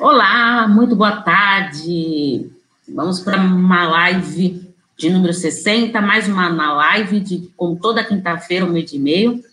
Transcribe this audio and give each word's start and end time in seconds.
Olá, 0.00 0.66
muito 0.66 0.96
boa 0.96 1.20
tarde. 1.20 2.50
Vamos 2.88 3.20
para 3.20 3.38
uma 3.38 3.86
live 3.86 4.72
de 4.96 5.10
número 5.10 5.34
60, 5.34 6.00
mais 6.00 6.26
uma 6.26 6.48
na 6.48 6.72
live 6.72 7.20
de 7.20 7.52
como 7.54 7.78
toda 7.78 8.02
quinta-feira, 8.02 8.64
um 8.64 8.70
meio 8.72 8.86
de 8.86 8.98
meio. 8.98 9.44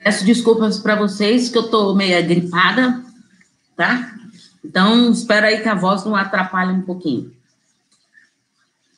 Peço 0.00 0.24
desculpas 0.24 0.80
para 0.80 0.96
vocês 0.96 1.48
que 1.48 1.56
eu 1.58 1.66
estou 1.66 1.94
meio 1.94 2.26
gripada, 2.26 3.00
tá? 3.76 4.16
Então, 4.64 5.12
espera 5.12 5.46
aí 5.46 5.62
que 5.62 5.68
a 5.68 5.76
voz 5.76 6.04
não 6.04 6.16
atrapalhe 6.16 6.72
um 6.72 6.82
pouquinho. 6.82 7.32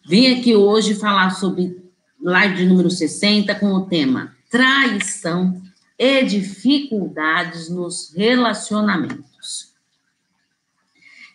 Vim 0.07 0.29
aqui 0.29 0.57
hoje 0.57 0.95
falar 0.95 1.29
sobre 1.29 1.77
live 2.23 2.57
de 2.57 2.65
número 2.65 2.91
60 2.91 3.55
com 3.57 3.75
o 3.75 3.85
tema 3.85 4.35
traição 4.49 5.61
e 5.99 6.25
dificuldades 6.25 7.69
nos 7.69 8.15
relacionamentos. 8.17 9.32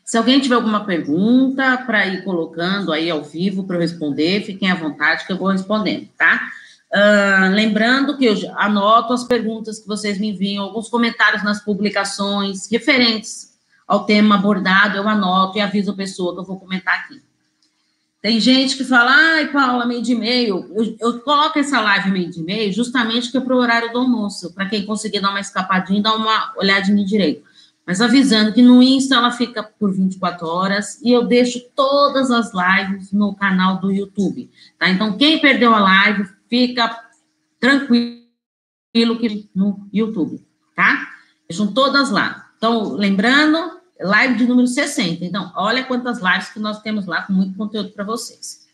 Se 0.07 0.17
alguém 0.17 0.39
tiver 0.39 0.55
alguma 0.55 0.85
pergunta 0.85 1.79
para 1.85 2.07
ir 2.07 2.23
colocando 2.23 2.93
aí 2.93 3.09
ao 3.09 3.21
vivo 3.21 3.65
para 3.65 3.75
eu 3.75 3.81
responder, 3.81 4.41
fiquem 4.45 4.71
à 4.71 4.75
vontade 4.75 5.27
que 5.27 5.33
eu 5.33 5.37
vou 5.37 5.49
respondendo, 5.49 6.07
tá? 6.17 6.47
Uh, 6.89 7.53
lembrando 7.53 8.17
que 8.17 8.23
eu 8.23 8.33
anoto 8.55 9.11
as 9.11 9.25
perguntas 9.25 9.79
que 9.79 9.87
vocês 9.87 10.17
me 10.17 10.29
enviam, 10.29 10.63
alguns 10.63 10.87
comentários 10.87 11.43
nas 11.43 11.61
publicações 11.61 12.71
referentes 12.71 13.53
ao 13.85 14.05
tema 14.05 14.35
abordado, 14.35 14.95
eu 14.95 15.09
anoto 15.09 15.57
e 15.57 15.61
aviso 15.61 15.91
a 15.91 15.95
pessoa 15.95 16.33
que 16.33 16.39
eu 16.39 16.45
vou 16.45 16.57
comentar 16.57 16.99
aqui. 16.99 17.21
Tem 18.21 18.39
gente 18.39 18.77
que 18.77 18.85
fala, 18.85 19.11
ai, 19.11 19.51
Paula, 19.51 19.85
meio 19.85 20.01
de 20.01 20.15
meio. 20.15 20.71
Eu, 20.73 20.95
eu 21.01 21.19
coloco 21.19 21.59
essa 21.59 21.81
live 21.81 22.11
meio 22.11 22.31
de 22.31 22.41
meio 22.41 22.71
justamente 22.71 23.29
que 23.29 23.37
é 23.37 23.41
para 23.41 23.53
o 23.53 23.59
horário 23.59 23.91
do 23.91 23.99
almoço, 23.99 24.53
para 24.53 24.69
quem 24.69 24.85
conseguir 24.85 25.19
dar 25.19 25.31
uma 25.31 25.41
escapadinha, 25.41 26.01
dar 26.01 26.15
uma 26.15 26.53
olhadinha 26.55 27.05
direito. 27.05 27.56
Mas 27.87 28.01
avisando 28.01 28.51
que 28.51 28.61
no 28.61 28.83
Insta 28.83 29.15
ela 29.15 29.31
fica 29.31 29.63
por 29.63 29.93
24 29.93 30.45
horas 30.45 31.01
e 31.01 31.09
eu 31.09 31.25
deixo 31.25 31.61
todas 31.73 32.29
as 32.29 32.51
lives 32.53 33.13
no 33.13 33.33
canal 33.33 33.79
do 33.79 33.89
YouTube, 33.89 34.51
tá? 34.77 34.89
Então, 34.89 35.17
quem 35.17 35.39
perdeu 35.39 35.73
a 35.73 35.79
live, 35.79 36.29
fica 36.49 36.99
tranquilo 37.61 38.17
que 38.91 39.49
no 39.55 39.87
YouTube, 39.93 40.45
tá? 40.75 41.07
Deixam 41.47 41.73
todas 41.73 42.11
lá. 42.11 42.51
Então, 42.57 42.91
lembrando, 42.91 43.79
live 44.01 44.35
de 44.35 44.45
número 44.45 44.67
60. 44.67 45.23
Então, 45.23 45.53
olha 45.55 45.85
quantas 45.85 46.21
lives 46.21 46.49
que 46.49 46.59
nós 46.59 46.81
temos 46.81 47.05
lá 47.05 47.21
com 47.21 47.31
muito 47.31 47.55
conteúdo 47.55 47.91
para 47.91 48.03
vocês. 48.03 48.67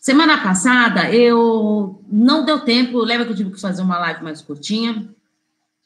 Semana 0.00 0.42
passada, 0.42 1.12
eu 1.12 2.02
não 2.10 2.46
deu 2.46 2.60
tempo, 2.60 2.96
lembra 3.00 3.26
que 3.26 3.32
eu 3.32 3.36
tive 3.36 3.50
que 3.50 3.60
fazer 3.60 3.82
uma 3.82 3.98
live 3.98 4.24
mais 4.24 4.40
curtinha, 4.40 5.14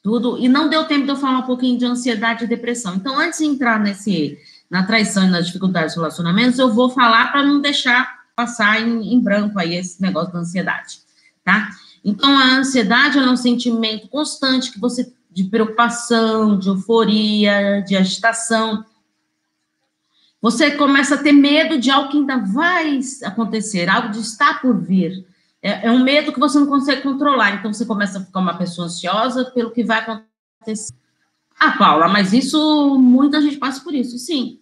tudo, 0.03 0.37
e 0.37 0.49
não 0.49 0.69
deu 0.69 0.85
tempo 0.85 1.05
de 1.05 1.11
eu 1.11 1.17
falar 1.17 1.39
um 1.39 1.47
pouquinho 1.47 1.79
de 1.79 1.85
ansiedade 1.85 2.45
e 2.45 2.49
depressão. 2.49 2.97
Então, 2.97 3.19
antes 3.19 3.39
de 3.39 3.45
entrar 3.45 3.79
nesse, 3.79 4.37
na 4.69 4.83
traição 4.83 5.25
e 5.25 5.31
nas 5.31 5.47
dificuldades 5.47 5.95
dos 5.95 6.03
relacionamentos, 6.03 6.59
eu 6.59 6.73
vou 6.73 6.91
falar 6.91 7.31
para 7.31 7.45
não 7.45 7.61
deixar 7.61 8.21
passar 8.35 8.81
em, 8.81 9.15
em, 9.15 9.21
branco 9.21 9.59
aí 9.59 9.77
esse 9.77 10.03
negócio 10.03 10.33
da 10.33 10.41
ansiedade, 10.41 10.99
tá? 11.45 11.71
Então, 12.05 12.37
a 12.37 12.57
ansiedade 12.57 13.19
é 13.19 13.23
um 13.23 13.37
sentimento 13.37 14.09
constante 14.09 14.73
que 14.73 14.81
você, 14.81 15.13
de 15.31 15.45
preocupação, 15.45 16.59
de 16.59 16.69
euforia, 16.69 17.85
de 17.87 17.95
agitação. 17.95 18.85
Você 20.41 20.73
começa 20.73 21.15
a 21.15 21.19
ter 21.19 21.33
medo 21.33 21.79
de 21.79 21.91
algo 21.91 22.11
que 22.11 22.17
ainda 22.17 22.39
vai 22.39 22.99
acontecer, 23.23 23.89
algo 23.89 24.09
de 24.09 24.19
estar 24.19 24.61
por 24.61 24.77
vir. 24.77 25.25
É, 25.63 25.87
é, 25.87 25.91
um 25.91 26.03
medo 26.03 26.33
que 26.33 26.41
você 26.41 26.59
não 26.59 26.67
consegue 26.67 27.03
controlar. 27.03 27.55
Então, 27.55 27.73
você 27.73 27.87
começa 27.87 28.19
a 28.19 28.25
ficar 28.25 28.41
uma 28.41 28.59
pessoa 28.59 28.87
ansiosa 28.87 29.45
pelo 29.53 29.71
que 29.71 29.85
vai 29.85 30.01
acontecer. 30.01 30.93
Ah, 31.59 31.73
Paula, 31.79 32.09
mas 32.09 32.33
isso, 32.33 32.99
muita 32.99 33.41
gente 33.41 33.57
passa 33.59 33.81
por 33.83 33.95
isso. 33.95 34.19
Sim. 34.19 34.59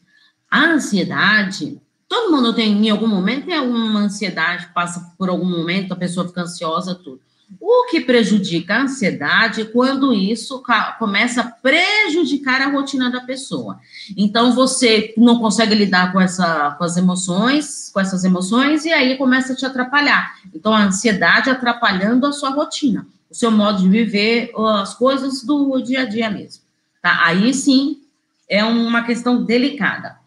A 0.50 0.66
ansiedade, 0.66 1.80
todo 2.06 2.30
mundo 2.30 2.52
tem, 2.52 2.86
em 2.86 2.90
algum 2.90 3.06
momento, 3.06 3.46
tem 3.46 3.56
alguma 3.56 4.00
ansiedade, 4.00 4.68
passa 4.74 5.14
por 5.16 5.30
algum 5.30 5.48
momento, 5.48 5.92
a 5.92 5.96
pessoa 5.96 6.28
fica 6.28 6.42
ansiosa, 6.42 6.94
tudo. 6.94 7.20
O 7.58 7.86
que 7.86 8.00
prejudica 8.00 8.74
a 8.74 8.82
ansiedade 8.82 9.64
quando 9.64 10.14
isso 10.14 10.62
começa 10.98 11.40
a 11.40 11.50
prejudicar 11.50 12.60
a 12.60 12.70
rotina 12.70 13.10
da 13.10 13.22
pessoa. 13.22 13.80
Então, 14.16 14.54
você 14.54 15.12
não 15.16 15.40
consegue 15.40 15.74
lidar 15.74 16.12
com, 16.12 16.20
essa, 16.20 16.72
com 16.72 16.84
as 16.84 16.96
emoções, 16.96 17.90
com 17.92 17.98
essas 17.98 18.24
emoções, 18.24 18.84
e 18.84 18.92
aí 18.92 19.16
começa 19.16 19.52
a 19.52 19.56
te 19.56 19.66
atrapalhar. 19.66 20.34
Então, 20.54 20.72
a 20.72 20.84
ansiedade 20.84 21.50
atrapalhando 21.50 22.26
a 22.26 22.32
sua 22.32 22.50
rotina, 22.50 23.06
o 23.28 23.34
seu 23.34 23.50
modo 23.50 23.82
de 23.82 23.88
viver, 23.88 24.52
as 24.80 24.94
coisas 24.94 25.42
do 25.42 25.80
dia 25.80 26.02
a 26.02 26.04
dia 26.04 26.30
mesmo. 26.30 26.62
Tá? 27.02 27.24
Aí 27.24 27.52
sim 27.54 28.02
é 28.48 28.64
uma 28.64 29.02
questão 29.02 29.44
delicada. 29.44 30.18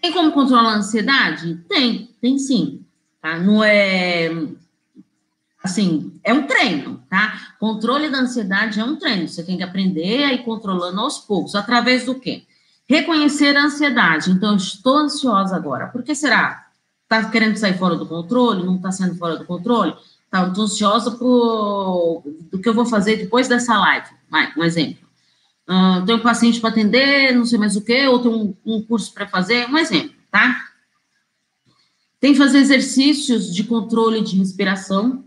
Tem 0.00 0.12
como 0.12 0.32
controlar 0.32 0.72
a 0.72 0.76
ansiedade? 0.76 1.56
Tem, 1.68 2.08
tem 2.20 2.38
sim. 2.38 2.82
Tá? 3.20 3.38
Não 3.38 3.62
é 3.62 4.30
assim, 5.62 6.18
é 6.24 6.32
um 6.32 6.46
treino, 6.46 7.02
tá? 7.08 7.54
Controle 7.58 8.10
da 8.10 8.18
ansiedade 8.18 8.80
é 8.80 8.84
um 8.84 8.96
treino. 8.96 9.28
Você 9.28 9.42
tem 9.42 9.56
que 9.56 9.62
aprender 9.62 10.24
a 10.24 10.32
ir 10.32 10.42
controlando 10.44 11.00
aos 11.00 11.18
poucos. 11.18 11.54
Através 11.54 12.06
do 12.06 12.14
quê? 12.14 12.44
Reconhecer 12.88 13.56
a 13.56 13.64
ansiedade. 13.64 14.30
Então, 14.30 14.56
estou 14.56 14.96
ansiosa 14.96 15.54
agora. 15.54 15.88
Por 15.88 16.02
que 16.02 16.14
será? 16.14 16.66
Está 17.02 17.28
querendo 17.28 17.56
sair 17.56 17.76
fora 17.76 17.96
do 17.96 18.06
controle? 18.06 18.64
Não 18.64 18.76
está 18.76 18.90
saindo 18.90 19.16
fora 19.16 19.36
do 19.36 19.44
controle? 19.44 19.94
Tá, 20.30 20.46
estou 20.46 20.64
ansiosa 20.64 21.10
por 21.10 22.22
do 22.50 22.58
que 22.58 22.68
eu 22.68 22.74
vou 22.74 22.86
fazer 22.86 23.16
depois 23.16 23.48
dessa 23.48 23.78
live. 23.78 24.08
Vai, 24.30 24.52
um 24.56 24.64
exemplo. 24.64 25.08
Uh, 25.68 26.04
tenho 26.04 26.18
um 26.18 26.22
paciente 26.22 26.60
para 26.60 26.70
atender, 26.70 27.34
não 27.34 27.44
sei 27.44 27.58
mais 27.58 27.76
o 27.76 27.80
que, 27.80 28.06
ou 28.06 28.18
tenho 28.20 28.34
um, 28.34 28.56
um 28.64 28.82
curso 28.82 29.12
para 29.12 29.26
fazer. 29.26 29.68
Um 29.68 29.78
exemplo, 29.78 30.14
tá? 30.30 30.64
Tem 32.20 32.32
que 32.32 32.38
fazer 32.38 32.58
exercícios 32.58 33.54
de 33.54 33.64
controle 33.64 34.22
de 34.22 34.36
respiração? 34.36 35.24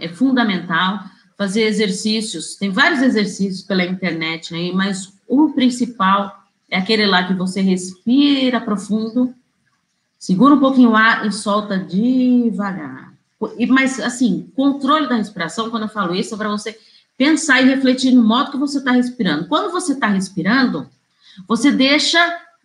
É 0.00 0.08
fundamental 0.08 1.00
fazer 1.36 1.62
exercícios. 1.62 2.54
Tem 2.56 2.70
vários 2.70 3.02
exercícios 3.02 3.62
pela 3.62 3.84
internet 3.84 4.54
aí, 4.54 4.72
mas 4.72 5.12
o 5.26 5.50
principal 5.50 6.44
é 6.70 6.78
aquele 6.78 7.06
lá 7.06 7.26
que 7.26 7.34
você 7.34 7.60
respira 7.60 8.60
profundo, 8.60 9.34
segura 10.18 10.54
um 10.54 10.60
pouquinho 10.60 10.90
o 10.90 10.96
ar 10.96 11.26
e 11.26 11.32
solta 11.32 11.78
devagar. 11.78 13.12
E, 13.58 13.66
mas, 13.66 13.98
assim, 13.98 14.50
controle 14.54 15.08
da 15.08 15.16
respiração, 15.16 15.68
quando 15.68 15.82
eu 15.82 15.88
falo 15.88 16.14
isso, 16.14 16.34
é 16.34 16.38
para 16.38 16.48
você 16.48 16.78
pensar 17.18 17.60
e 17.60 17.66
refletir 17.66 18.12
no 18.12 18.22
modo 18.22 18.52
que 18.52 18.56
você 18.56 18.78
está 18.78 18.92
respirando. 18.92 19.48
Quando 19.48 19.70
você 19.70 19.92
está 19.92 20.06
respirando, 20.06 20.88
você 21.46 21.70
deixa 21.70 22.18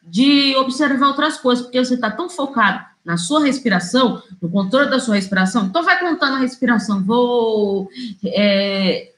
de 0.03 0.55
observar 0.55 1.07
outras 1.07 1.37
coisas, 1.37 1.65
porque 1.65 1.83
você 1.83 1.95
está 1.95 2.11
tão 2.11 2.29
focado 2.29 2.85
na 3.07 3.15
sua 3.15 3.45
respiração, 3.45 4.21
no 4.41 4.49
controle 4.49 4.89
da 4.89 4.99
sua 4.99 5.15
respiração, 5.15 5.67
então 5.67 5.81
vai 5.81 5.97
contando 5.97 6.35
a 6.35 6.39
respiração. 6.39 7.01
Vou 7.01 7.89
é, 8.25 9.13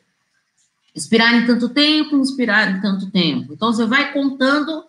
expirar 0.93 1.33
em 1.33 1.47
tanto 1.47 1.69
tempo, 1.69 2.15
inspirar 2.15 2.69
em 2.69 2.81
tanto 2.81 3.09
tempo. 3.09 3.51
Então 3.51 3.73
você 3.73 3.87
vai 3.87 4.13
contando 4.13 4.85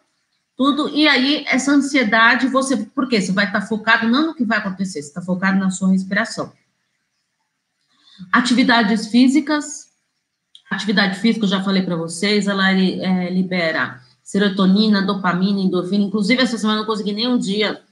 tudo, 0.54 0.90
e 0.90 1.08
aí 1.08 1.46
essa 1.48 1.72
ansiedade, 1.72 2.46
você. 2.48 2.76
Por 2.76 3.08
quê? 3.08 3.22
Você 3.22 3.32
vai 3.32 3.46
estar 3.46 3.62
focado 3.62 4.06
não 4.06 4.26
no 4.26 4.34
que 4.34 4.44
vai 4.44 4.58
acontecer, 4.58 5.00
você 5.00 5.08
está 5.08 5.22
focado 5.22 5.58
na 5.58 5.70
sua 5.70 5.92
respiração. 5.92 6.52
Atividades 8.30 9.06
físicas. 9.06 9.88
Atividade 10.70 11.18
física, 11.18 11.46
eu 11.46 11.50
já 11.50 11.62
falei 11.62 11.82
para 11.82 11.96
vocês, 11.96 12.46
ela 12.46 12.70
é, 12.70 13.30
libera 13.30 13.98
serotonina, 14.22 15.00
dopamina, 15.00 15.58
endorfina. 15.58 16.04
Inclusive, 16.04 16.42
essa 16.42 16.58
semana 16.58 16.80
eu 16.80 16.82
não 16.82 16.86
consegui 16.86 17.12
nem 17.12 17.26
um 17.26 17.38
dia 17.38 17.82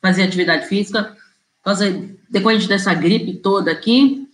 fazer 0.00 0.22
atividade 0.24 0.66
física, 0.66 1.16
causa 1.62 1.86
decorrente 2.30 2.68
dessa 2.68 2.94
gripe 2.94 3.34
toda 3.34 3.70
aqui. 3.70 4.28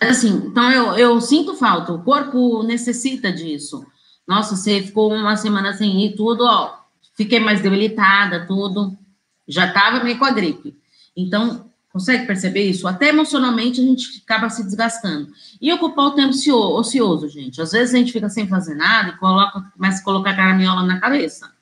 Mas 0.00 0.18
assim, 0.18 0.42
então 0.46 0.70
eu, 0.70 0.94
eu 0.96 1.20
sinto 1.20 1.54
falta, 1.54 1.92
o 1.92 2.02
corpo 2.02 2.62
necessita 2.62 3.32
disso. 3.32 3.86
Nossa, 4.26 4.56
você 4.56 4.82
ficou 4.82 5.12
uma 5.12 5.36
semana 5.36 5.72
sem 5.74 6.04
ir, 6.04 6.16
tudo, 6.16 6.44
ó, 6.44 6.78
fiquei 7.14 7.38
mais 7.38 7.60
debilitada, 7.60 8.46
tudo. 8.46 8.96
Já 9.46 9.70
tava 9.72 10.02
meio 10.02 10.18
com 10.18 10.24
a 10.24 10.30
gripe. 10.30 10.76
Então, 11.16 11.70
consegue 11.92 12.26
perceber 12.26 12.62
isso? 12.62 12.88
Até 12.88 13.08
emocionalmente 13.08 13.80
a 13.80 13.84
gente 13.84 14.22
acaba 14.24 14.48
se 14.48 14.64
desgastando. 14.64 15.30
E 15.60 15.72
ocupar 15.72 16.06
o 16.06 16.10
tempo 16.12 16.34
ocioso, 16.76 17.28
gente. 17.28 17.60
Às 17.60 17.72
vezes 17.72 17.94
a 17.94 17.98
gente 17.98 18.12
fica 18.12 18.28
sem 18.28 18.48
fazer 18.48 18.74
nada 18.74 19.10
e 19.10 19.16
coloca, 19.18 19.60
começa 19.76 20.00
a 20.00 20.04
colocar 20.04 20.34
caraminhola 20.34 20.82
na 20.82 20.98
cabeça. 20.98 21.53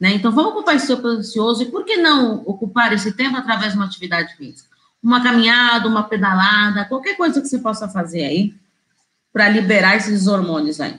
Né? 0.00 0.14
Então, 0.14 0.32
vamos 0.32 0.52
ocupar 0.52 0.74
esse 0.76 0.86
tempo 0.86 1.06
ansioso 1.06 1.62
e 1.62 1.66
por 1.66 1.84
que 1.84 1.98
não 1.98 2.42
ocupar 2.46 2.90
esse 2.94 3.12
tempo 3.12 3.36
através 3.36 3.72
de 3.72 3.78
uma 3.78 3.84
atividade 3.84 4.34
física? 4.34 4.70
Uma 5.02 5.22
caminhada, 5.22 5.86
uma 5.86 6.04
pedalada, 6.04 6.86
qualquer 6.86 7.16
coisa 7.16 7.40
que 7.40 7.46
você 7.46 7.58
possa 7.58 7.86
fazer 7.86 8.24
aí 8.24 8.54
para 9.30 9.48
liberar 9.50 9.96
esses 9.96 10.26
hormônios 10.26 10.80
aí. 10.80 10.98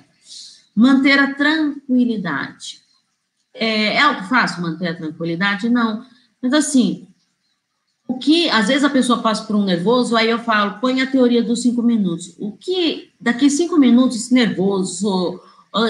Manter 0.75 1.19
a 1.19 1.33
tranquilidade. 1.33 2.81
É, 3.53 3.95
é 3.95 3.99
algo 3.99 4.23
fácil 4.25 4.61
manter 4.61 4.89
a 4.89 4.95
tranquilidade? 4.95 5.67
Não. 5.67 6.05
Mas 6.41 6.53
assim, 6.53 7.07
o 8.07 8.17
que, 8.17 8.49
às 8.49 8.67
vezes 8.67 8.83
a 8.83 8.89
pessoa 8.89 9.21
passa 9.21 9.45
por 9.45 9.55
um 9.55 9.63
nervoso, 9.63 10.15
aí 10.15 10.29
eu 10.29 10.39
falo, 10.39 10.79
põe 10.79 11.01
a 11.01 11.09
teoria 11.09 11.41
dos 11.41 11.61
cinco 11.61 11.81
minutos. 11.81 12.35
O 12.37 12.51
que, 12.51 13.09
daqui 13.19 13.49
cinco 13.49 13.77
minutos, 13.77 14.17
esse 14.17 14.33
nervoso, 14.33 15.41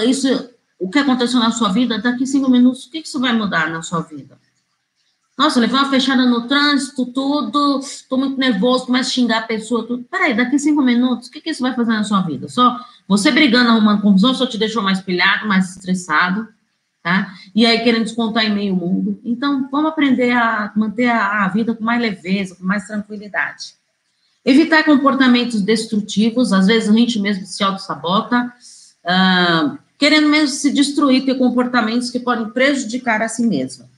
isso, 0.06 0.50
o 0.82 0.90
que 0.90 0.98
aconteceu 0.98 1.38
na 1.38 1.52
sua 1.52 1.68
vida, 1.68 2.00
daqui 2.00 2.26
cinco 2.26 2.50
minutos, 2.50 2.86
o 2.86 2.90
que, 2.90 2.98
isso 2.98 3.20
vai 3.20 3.32
mudar 3.32 3.70
na 3.70 3.82
sua 3.82 4.00
vida? 4.00 4.36
Nossa, 5.38 5.60
levei 5.60 5.78
uma 5.78 5.88
fechada 5.88 6.26
no 6.26 6.48
trânsito, 6.48 7.06
tudo, 7.06 7.78
estou 7.78 8.18
muito 8.18 8.36
nervoso, 8.36 8.86
começo 8.86 9.10
a 9.10 9.12
xingar 9.12 9.38
a 9.38 9.46
pessoa, 9.46 9.86
tudo. 9.86 10.04
Peraí, 10.10 10.34
daqui 10.34 10.58
cinco 10.58 10.82
minutos, 10.82 11.28
o 11.28 11.30
que, 11.30 11.40
que 11.40 11.50
isso 11.50 11.62
vai 11.62 11.72
fazer 11.72 11.92
na 11.92 12.02
sua 12.02 12.20
vida? 12.22 12.48
Só 12.48 12.76
você 13.06 13.30
brigando, 13.30 13.70
arrumando 13.70 14.02
confusão, 14.02 14.34
só 14.34 14.44
te 14.44 14.58
deixou 14.58 14.82
mais 14.82 15.00
pilhado, 15.00 15.46
mais 15.46 15.70
estressado, 15.70 16.48
tá? 17.00 17.32
E 17.54 17.64
aí 17.64 17.78
querendo 17.84 18.02
descontar 18.02 18.44
em 18.44 18.52
meio 18.52 18.74
mundo. 18.74 19.20
Então, 19.24 19.68
vamos 19.70 19.92
aprender 19.92 20.32
a 20.32 20.72
manter 20.74 21.10
a, 21.10 21.44
a 21.44 21.48
vida 21.48 21.76
com 21.76 21.84
mais 21.84 22.02
leveza, 22.02 22.56
com 22.56 22.64
mais 22.64 22.88
tranquilidade. 22.88 23.74
Evitar 24.44 24.82
comportamentos 24.82 25.62
destrutivos, 25.62 26.52
às 26.52 26.66
vezes 26.66 26.88
a 26.88 26.92
gente 26.92 27.20
mesmo 27.20 27.46
se 27.46 27.62
auto-sabota, 27.62 28.52
uh, 29.04 29.78
querendo 30.02 30.28
mesmo 30.28 30.48
se 30.48 30.72
destruir, 30.72 31.24
ter 31.24 31.36
comportamentos 31.36 32.10
que 32.10 32.18
podem 32.18 32.50
prejudicar 32.50 33.22
a 33.22 33.28
si 33.28 33.46
mesma. 33.46 33.88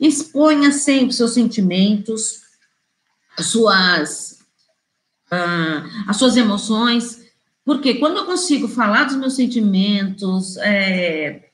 Exponha 0.00 0.72
sempre 0.72 1.14
seus 1.14 1.30
sentimentos, 1.30 2.40
as 3.38 3.46
suas, 3.46 4.40
uh, 5.30 6.08
as 6.08 6.16
suas 6.16 6.36
emoções, 6.36 7.20
porque 7.64 7.94
quando 7.94 8.16
eu 8.16 8.24
consigo 8.26 8.66
falar 8.66 9.04
dos 9.04 9.14
meus 9.14 9.36
sentimentos, 9.36 10.56
é, 10.56 11.50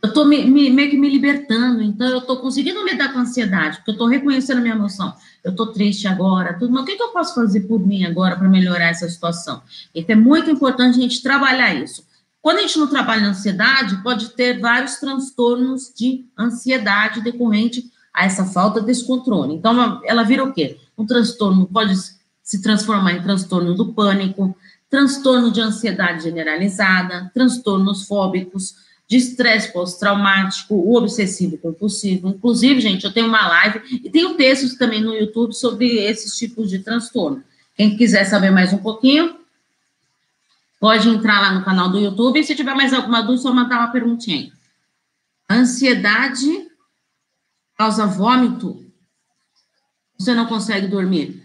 eu 0.00 0.08
estou 0.08 0.24
me, 0.24 0.44
me, 0.44 0.70
meio 0.70 0.88
que 0.88 0.96
me 0.96 1.10
libertando, 1.10 1.82
então 1.82 2.06
eu 2.10 2.18
estou 2.18 2.36
conseguindo 2.36 2.86
lidar 2.86 3.12
com 3.12 3.18
a 3.18 3.22
ansiedade, 3.22 3.78
porque 3.78 3.90
eu 3.90 3.94
estou 3.94 4.06
reconhecendo 4.06 4.58
a 4.58 4.60
minha 4.60 4.76
emoção. 4.76 5.12
Eu 5.42 5.50
estou 5.50 5.72
triste 5.72 6.06
agora, 6.06 6.56
tudo, 6.56 6.72
mas 6.72 6.84
o 6.84 6.86
que, 6.86 6.94
que 6.94 7.02
eu 7.02 7.08
posso 7.08 7.34
fazer 7.34 7.62
por 7.62 7.84
mim 7.84 8.04
agora 8.04 8.36
para 8.36 8.48
melhorar 8.48 8.90
essa 8.90 9.08
situação? 9.08 9.60
Então 9.92 10.14
é 10.14 10.16
muito 10.16 10.48
importante 10.48 10.96
a 10.96 11.02
gente 11.02 11.20
trabalhar 11.20 11.74
isso. 11.74 12.11
Quando 12.42 12.58
a 12.58 12.62
gente 12.62 12.78
não 12.78 12.88
trabalha 12.88 13.22
na 13.22 13.28
ansiedade, 13.28 14.02
pode 14.02 14.30
ter 14.30 14.58
vários 14.58 14.96
transtornos 14.96 15.92
de 15.96 16.26
ansiedade 16.36 17.22
decorrente 17.22 17.88
a 18.12 18.24
essa 18.24 18.44
falta 18.44 18.80
desse 18.80 19.06
controle. 19.06 19.54
Então, 19.54 20.02
ela 20.04 20.24
vira 20.24 20.42
o 20.42 20.52
quê? 20.52 20.76
Um 20.98 21.06
transtorno 21.06 21.66
pode 21.66 21.94
se 22.42 22.60
transformar 22.60 23.12
em 23.12 23.22
transtorno 23.22 23.74
do 23.74 23.92
pânico, 23.92 24.54
transtorno 24.90 25.52
de 25.52 25.60
ansiedade 25.60 26.24
generalizada, 26.24 27.30
transtornos 27.32 28.06
fóbicos, 28.06 28.74
de 29.08 29.18
estresse 29.18 29.72
pós-traumático, 29.72 30.74
o 30.74 30.96
obsessivo 30.96 31.58
compulsivo. 31.58 32.28
Inclusive, 32.28 32.80
gente, 32.80 33.04
eu 33.04 33.12
tenho 33.12 33.28
uma 33.28 33.46
live 33.46 34.00
e 34.02 34.10
tenho 34.10 34.34
textos 34.34 34.74
também 34.74 35.02
no 35.02 35.14
YouTube 35.14 35.52
sobre 35.52 35.98
esses 35.98 36.36
tipos 36.36 36.68
de 36.68 36.80
transtorno. 36.80 37.42
Quem 37.76 37.96
quiser 37.96 38.24
saber 38.24 38.50
mais 38.50 38.72
um 38.72 38.78
pouquinho, 38.78 39.36
Pode 40.82 41.08
entrar 41.08 41.40
lá 41.40 41.52
no 41.52 41.64
canal 41.64 41.88
do 41.88 42.00
YouTube 42.00 42.40
e 42.40 42.42
se 42.42 42.56
tiver 42.56 42.74
mais 42.74 42.92
alguma 42.92 43.22
dúvida, 43.22 43.42
só 43.42 43.54
mandar 43.54 43.78
uma 43.78 43.92
perguntinha 43.92 44.36
aí. 44.36 44.52
Ansiedade 45.48 46.66
causa 47.78 48.04
vômito? 48.04 48.84
Você 50.18 50.34
não 50.34 50.44
consegue 50.44 50.88
dormir? 50.88 51.40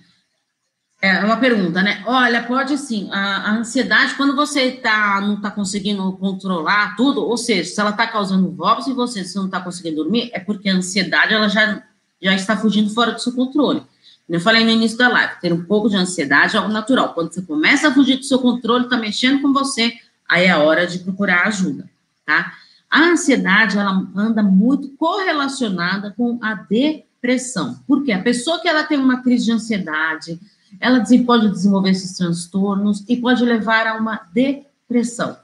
É 0.99 1.23
uma 1.23 1.37
pergunta, 1.37 1.83
né? 1.83 2.03
Olha, 2.07 2.41
pode 2.47 2.79
sim. 2.79 3.11
A, 3.11 3.51
a 3.51 3.51
ansiedade, 3.57 4.15
quando 4.15 4.35
você 4.35 4.71
tá, 4.71 5.21
não 5.21 5.35
está 5.35 5.51
conseguindo 5.51 6.11
controlar 6.13 6.95
tudo, 6.95 7.21
ou 7.21 7.37
seja, 7.37 7.69
se 7.69 7.79
ela 7.79 7.91
está 7.91 8.07
causando 8.07 8.51
vômito 8.51 8.89
e 8.89 8.93
você 8.93 9.23
não 9.35 9.45
está 9.45 9.61
conseguindo 9.61 9.97
dormir, 9.97 10.31
é 10.33 10.39
porque 10.39 10.67
a 10.67 10.73
ansiedade 10.73 11.35
ela 11.35 11.47
já, 11.47 11.83
já 12.19 12.33
está 12.33 12.57
fugindo 12.57 12.89
fora 12.89 13.11
do 13.11 13.21
seu 13.21 13.33
controle. 13.33 13.83
Eu 14.29 14.41
falei 14.41 14.63
no 14.63 14.71
início 14.71 14.97
da 14.97 15.07
live, 15.07 15.39
ter 15.39 15.53
um 15.53 15.63
pouco 15.63 15.89
de 15.89 15.95
ansiedade 15.95 16.55
é 16.55 16.59
algo 16.59 16.71
natural. 16.71 17.13
Quando 17.13 17.33
você 17.33 17.41
começa 17.41 17.87
a 17.87 17.93
fugir 17.93 18.17
do 18.17 18.25
seu 18.25 18.39
controle, 18.39 18.83
está 18.83 18.97
mexendo 18.97 19.41
com 19.41 19.53
você, 19.53 19.93
aí 20.27 20.45
é 20.45 20.49
a 20.49 20.59
hora 20.59 20.85
de 20.85 20.99
procurar 20.99 21.47
ajuda, 21.47 21.89
tá? 22.25 22.53
A 22.89 23.01
ansiedade, 23.03 23.77
ela 23.77 24.05
anda 24.15 24.43
muito 24.43 24.89
correlacionada 24.97 26.13
com 26.15 26.37
a 26.41 26.53
depressão. 26.53 27.79
Por 27.87 28.03
quê? 28.03 28.11
A 28.11 28.21
pessoa 28.21 28.59
que 28.59 28.67
ela 28.67 28.83
tem 28.83 28.97
uma 28.97 29.21
crise 29.21 29.45
de 29.45 29.51
ansiedade, 29.51 30.39
ela 30.79 31.03
pode 31.25 31.49
desenvolver 31.49 31.91
esses 31.91 32.17
transtornos 32.17 33.03
e 33.07 33.17
pode 33.17 33.43
levar 33.43 33.87
a 33.87 33.95
uma 33.95 34.21
depressão. 34.33 35.37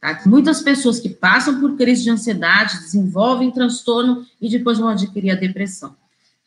Tá? 0.00 0.20
Muitas 0.26 0.62
pessoas 0.62 1.00
que 1.00 1.08
passam 1.08 1.60
por 1.60 1.76
crise 1.76 2.04
de 2.04 2.10
ansiedade 2.10 2.78
desenvolvem 2.78 3.50
transtorno 3.50 4.24
e 4.40 4.48
depois 4.48 4.78
vão 4.78 4.88
adquirir 4.88 5.30
a 5.32 5.36
depressão. 5.36 5.94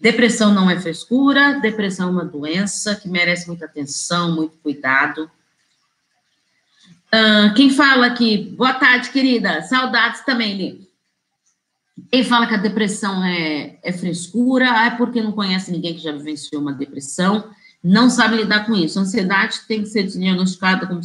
Depressão 0.01 0.51
não 0.51 0.67
é 0.67 0.79
frescura, 0.79 1.59
depressão 1.59 2.09
é 2.09 2.11
uma 2.11 2.25
doença 2.25 2.95
que 2.95 3.07
merece 3.07 3.45
muita 3.45 3.65
atenção, 3.65 4.33
muito 4.33 4.57
cuidado. 4.57 5.29
Uh, 7.13 7.53
quem 7.55 7.69
fala 7.69 8.07
aqui, 8.07 8.55
boa 8.57 8.73
tarde, 8.73 9.11
querida, 9.11 9.61
saudades 9.61 10.21
também, 10.25 10.57
Li. 10.57 10.89
Quem 12.09 12.23
fala 12.23 12.47
que 12.47 12.55
a 12.55 12.57
depressão 12.57 13.23
é, 13.23 13.77
é 13.83 13.93
frescura, 13.93 14.65
é 14.87 14.89
porque 14.89 15.21
não 15.21 15.33
conhece 15.33 15.71
ninguém 15.71 15.93
que 15.93 16.01
já 16.01 16.11
vivenciou 16.11 16.63
uma 16.63 16.73
depressão, 16.73 17.51
não 17.83 18.09
sabe 18.09 18.37
lidar 18.37 18.65
com 18.65 18.73
isso. 18.73 18.97
A 18.97 19.03
ansiedade 19.03 19.59
tem 19.67 19.83
que 19.83 19.89
ser 19.89 20.07
diagnosticada 20.07 20.87
como 20.87 21.01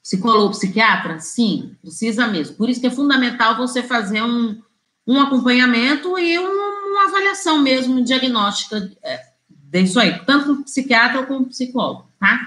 psicólogo 0.00 0.44
ou 0.44 0.50
psiquiatra? 0.50 1.18
Sim, 1.18 1.74
precisa 1.82 2.28
mesmo. 2.28 2.54
Por 2.54 2.68
isso 2.68 2.80
que 2.80 2.86
é 2.86 2.90
fundamental 2.90 3.56
você 3.56 3.82
fazer 3.82 4.22
um, 4.22 4.62
um 5.04 5.20
acompanhamento 5.20 6.16
e 6.16 6.38
um 6.38 6.69
avaliação 7.10 7.58
mesmo 7.58 8.02
diagnóstica 8.02 8.90
é, 9.02 9.20
disso 9.70 10.00
aí, 10.00 10.18
tanto 10.24 10.62
psiquiatra 10.64 11.24
como 11.26 11.46
psicólogo, 11.46 12.08
tá? 12.18 12.40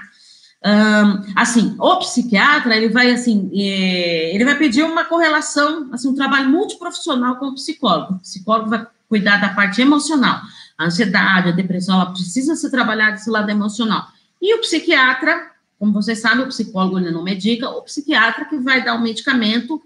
Um, 0.66 1.32
assim, 1.36 1.76
o 1.78 1.96
psiquiatra, 1.98 2.74
ele 2.74 2.88
vai, 2.88 3.10
assim, 3.10 3.50
é, 3.52 4.34
ele 4.34 4.44
vai 4.44 4.56
pedir 4.56 4.82
uma 4.82 5.04
correlação, 5.04 5.90
assim, 5.92 6.08
um 6.08 6.14
trabalho 6.14 6.48
multiprofissional 6.48 7.36
com 7.36 7.48
o 7.48 7.54
psicólogo. 7.54 8.14
O 8.14 8.18
psicólogo 8.20 8.70
vai 8.70 8.86
cuidar 9.06 9.36
da 9.36 9.50
parte 9.50 9.82
emocional. 9.82 10.40
A 10.78 10.86
ansiedade, 10.86 11.50
a 11.50 11.52
depressão, 11.52 11.96
ela 11.96 12.10
precisa 12.10 12.56
ser 12.56 12.70
trabalhada 12.70 13.12
desse 13.12 13.28
lado 13.28 13.50
emocional. 13.50 14.08
E 14.40 14.54
o 14.54 14.60
psiquiatra, 14.60 15.50
como 15.78 15.92
vocês 15.92 16.18
sabem, 16.20 16.44
o 16.44 16.48
psicólogo 16.48 16.98
ele 16.98 17.10
não 17.10 17.22
medica, 17.22 17.68
o 17.68 17.82
psiquiatra 17.82 18.46
que 18.46 18.56
vai 18.58 18.82
dar 18.82 18.94
o 18.94 19.02
medicamento 19.02 19.80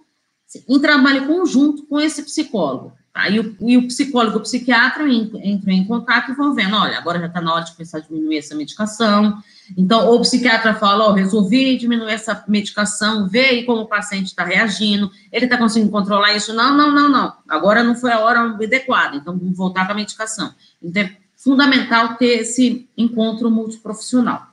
em 0.68 0.80
trabalho 0.80 1.26
conjunto 1.26 1.86
com 1.86 2.00
esse 2.00 2.22
psicólogo. 2.22 2.92
Tá? 3.18 3.28
E, 3.28 3.40
o, 3.40 3.56
e 3.62 3.76
o 3.76 3.88
psicólogo 3.88 4.38
o 4.38 4.42
psiquiatra 4.42 5.04
entram 5.08 5.74
em 5.74 5.84
contato 5.84 6.30
e 6.30 6.34
vão 6.36 6.54
vendo, 6.54 6.76
olha, 6.76 6.96
agora 6.96 7.18
já 7.18 7.26
está 7.26 7.40
na 7.40 7.52
hora 7.52 7.64
de 7.64 7.72
começar 7.72 7.98
a 7.98 8.00
diminuir 8.00 8.38
essa 8.38 8.54
medicação. 8.54 9.42
Então, 9.76 10.08
o 10.14 10.20
psiquiatra 10.20 10.72
fala, 10.72 11.06
ó, 11.06 11.10
oh, 11.10 11.14
resolvi 11.14 11.76
diminuir 11.76 12.12
essa 12.12 12.44
medicação, 12.46 13.28
vê 13.28 13.40
aí 13.40 13.64
como 13.64 13.82
o 13.82 13.88
paciente 13.88 14.26
está 14.26 14.44
reagindo, 14.44 15.10
ele 15.32 15.46
está 15.46 15.58
conseguindo 15.58 15.90
controlar 15.90 16.32
isso? 16.34 16.54
Não, 16.54 16.76
não, 16.76 16.94
não, 16.94 17.08
não. 17.08 17.32
Agora 17.48 17.82
não 17.82 17.96
foi 17.96 18.12
a 18.12 18.20
hora 18.20 18.40
adequada, 18.52 19.16
então 19.16 19.36
vamos 19.36 19.56
voltar 19.56 19.82
para 19.82 19.94
a 19.94 19.96
medicação. 19.96 20.54
Então, 20.80 21.02
é 21.02 21.16
fundamental 21.36 22.14
ter 22.14 22.42
esse 22.42 22.88
encontro 22.96 23.50
multiprofissional. 23.50 24.46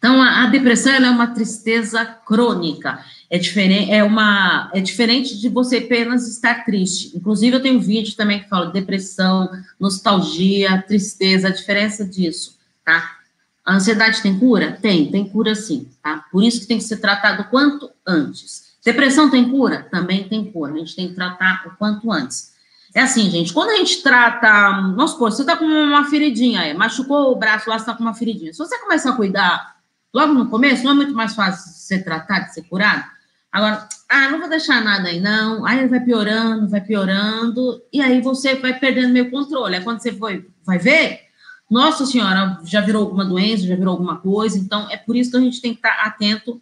Então, 0.00 0.22
a, 0.22 0.44
a 0.44 0.46
depressão 0.46 0.94
é 0.94 1.10
uma 1.10 1.26
tristeza 1.26 2.02
crônica. 2.06 3.04
É 3.28 3.36
diferente, 3.36 3.92
é 3.92 4.02
uma, 4.02 4.70
é 4.72 4.80
diferente 4.80 5.38
de 5.38 5.50
você 5.50 5.76
apenas 5.76 6.26
estar 6.26 6.64
triste. 6.64 7.14
Inclusive, 7.14 7.56
eu 7.56 7.60
tenho 7.60 7.76
um 7.76 7.82
vídeo 7.82 8.16
também 8.16 8.40
que 8.40 8.48
fala 8.48 8.72
depressão, 8.72 9.50
nostalgia, 9.78 10.82
tristeza, 10.88 11.48
a 11.48 11.52
diferença 11.52 12.02
disso, 12.02 12.58
tá? 12.82 13.18
A 13.62 13.74
ansiedade 13.74 14.22
tem 14.22 14.38
cura? 14.38 14.72
Tem, 14.80 15.10
tem 15.10 15.28
cura 15.28 15.54
sim, 15.54 15.86
tá? 16.02 16.24
Por 16.32 16.42
isso 16.42 16.60
que 16.60 16.66
tem 16.66 16.78
que 16.78 16.84
ser 16.84 16.96
tratado 16.96 17.44
quanto 17.50 17.90
antes. 18.06 18.70
Depressão 18.82 19.30
tem 19.30 19.50
cura? 19.50 19.86
Também 19.90 20.26
tem 20.26 20.50
cura. 20.50 20.72
A 20.72 20.78
gente 20.78 20.96
tem 20.96 21.08
que 21.08 21.14
tratar 21.14 21.62
o 21.66 21.76
quanto 21.76 22.10
antes. 22.10 22.54
É 22.94 23.02
assim, 23.02 23.30
gente, 23.30 23.52
quando 23.52 23.68
a 23.70 23.76
gente 23.76 24.02
trata, 24.02 24.70
vamos 24.96 25.10
supor, 25.10 25.30
você 25.30 25.44
tá 25.44 25.58
com 25.58 25.66
uma 25.66 26.06
feridinha 26.06 26.62
aí, 26.62 26.74
machucou 26.74 27.30
o 27.30 27.36
braço 27.36 27.68
lá, 27.68 27.78
você 27.78 27.84
tá 27.84 27.94
com 27.94 28.02
uma 28.02 28.14
feridinha. 28.14 28.52
Se 28.52 28.58
você 28.58 28.78
começar 28.78 29.10
a 29.10 29.16
cuidar 29.16 29.79
logo 30.12 30.34
no 30.34 30.48
começo, 30.48 30.84
não 30.84 30.92
é 30.92 30.94
muito 30.94 31.14
mais 31.14 31.34
fácil 31.34 31.72
de 31.72 31.78
ser 31.78 32.04
tratado, 32.04 32.46
de 32.46 32.54
ser 32.54 32.62
curado? 32.62 33.04
Agora, 33.52 33.88
ah, 34.08 34.28
não 34.28 34.38
vou 34.38 34.48
deixar 34.48 34.82
nada 34.82 35.08
aí, 35.08 35.20
não. 35.20 35.66
Aí 35.66 35.86
vai 35.88 36.00
piorando, 36.00 36.68
vai 36.68 36.80
piorando, 36.80 37.82
e 37.92 38.00
aí 38.00 38.20
você 38.20 38.54
vai 38.54 38.78
perdendo 38.78 39.12
meio 39.12 39.30
controle. 39.30 39.76
Aí 39.76 39.82
quando 39.82 40.00
você 40.00 40.12
foi, 40.12 40.48
vai 40.64 40.78
ver, 40.78 41.20
nossa 41.68 42.04
senhora, 42.06 42.60
já 42.64 42.80
virou 42.80 43.02
alguma 43.02 43.24
doença, 43.24 43.66
já 43.66 43.76
virou 43.76 43.92
alguma 43.92 44.18
coisa. 44.18 44.58
Então, 44.58 44.88
é 44.90 44.96
por 44.96 45.16
isso 45.16 45.30
que 45.30 45.36
a 45.36 45.40
gente 45.40 45.60
tem 45.60 45.72
que 45.72 45.78
estar 45.78 46.04
atento 46.04 46.60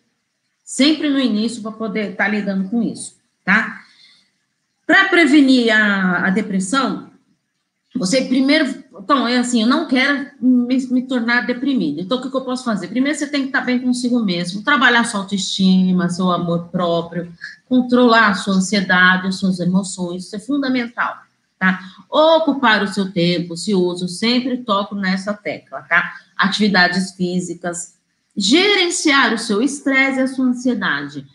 sempre 0.64 1.08
no 1.08 1.18
início 1.18 1.62
para 1.62 1.72
poder 1.72 2.10
estar 2.10 2.28
lidando 2.28 2.68
com 2.68 2.82
isso, 2.82 3.16
tá? 3.44 3.80
Para 4.86 5.08
prevenir 5.08 5.70
a, 5.70 6.26
a 6.26 6.30
depressão, 6.30 7.10
você 7.94 8.22
primeiro, 8.26 8.84
então, 9.00 9.28
é 9.28 9.38
assim, 9.38 9.62
eu 9.62 9.68
não 9.68 9.86
quero 9.86 10.30
me, 10.40 10.76
me 10.88 11.02
tornar 11.02 11.46
deprimida. 11.46 12.00
Então, 12.00 12.18
o 12.18 12.22
que, 12.22 12.30
que, 12.30 12.36
eu 12.36 12.44
posso 12.44 12.64
fazer? 12.64 12.88
Primeiro, 12.88 13.16
você 13.16 13.26
tem 13.26 13.42
que 13.42 13.48
estar 13.48 13.60
bem 13.60 13.78
consigo 13.78 14.20
mesmo, 14.20 14.62
trabalhar 14.62 15.04
sua 15.04 15.20
autoestima, 15.20 16.08
seu 16.08 16.30
amor 16.30 16.68
próprio, 16.68 17.32
controlar 17.68 18.28
a 18.28 18.34
sua 18.34 18.54
ansiedade, 18.54 19.28
as 19.28 19.36
suas 19.36 19.60
emoções, 19.60 20.24
isso 20.24 20.36
é 20.36 20.38
fundamental, 20.38 21.16
tá? 21.58 21.80
Ocupar 22.10 22.82
o 22.82 22.88
seu 22.88 23.12
tempo, 23.12 23.56
se 23.56 23.74
uso, 23.74 24.08
sempre 24.08 24.58
toco 24.58 24.94
nessa 24.94 25.32
tecla, 25.32 25.82
tá? 25.82 26.12
Atividades 26.36 27.12
físicas, 27.12 27.94
gerenciar 28.36 29.32
o 29.32 29.38
seu 29.38 29.62
estresse 29.62 30.18
e 30.18 30.22
a 30.22 30.28
sua 30.28 30.46
ansiedade. 30.46 31.26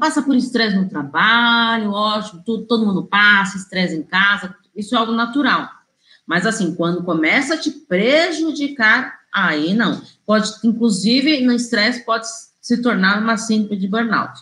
passa 0.00 0.22
por 0.22 0.34
estresse 0.34 0.76
no 0.76 0.88
trabalho, 0.88 1.92
ótimo, 1.92 2.42
tudo, 2.44 2.64
todo 2.64 2.86
mundo 2.86 3.04
passa, 3.04 3.56
estresse 3.56 3.94
em 3.94 4.02
casa, 4.02 4.54
isso 4.74 4.94
é 4.94 4.98
algo 4.98 5.12
natural. 5.12 5.81
Mas 6.26 6.46
assim, 6.46 6.74
quando 6.74 7.04
começa 7.04 7.54
a 7.54 7.58
te 7.58 7.70
prejudicar, 7.70 9.20
aí 9.32 9.74
não. 9.74 10.00
Pode, 10.24 10.52
inclusive, 10.64 11.40
no 11.40 11.52
estresse 11.52 12.04
pode 12.04 12.26
se 12.60 12.80
tornar 12.80 13.20
uma 13.20 13.36
síndrome 13.36 13.76
de 13.76 13.88
burnout. 13.88 14.40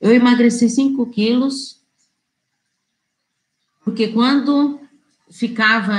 Eu 0.00 0.12
emagreci 0.12 0.68
5 0.68 1.06
quilos, 1.10 1.80
porque 3.84 4.08
quando 4.08 4.80
ficava 5.30 5.94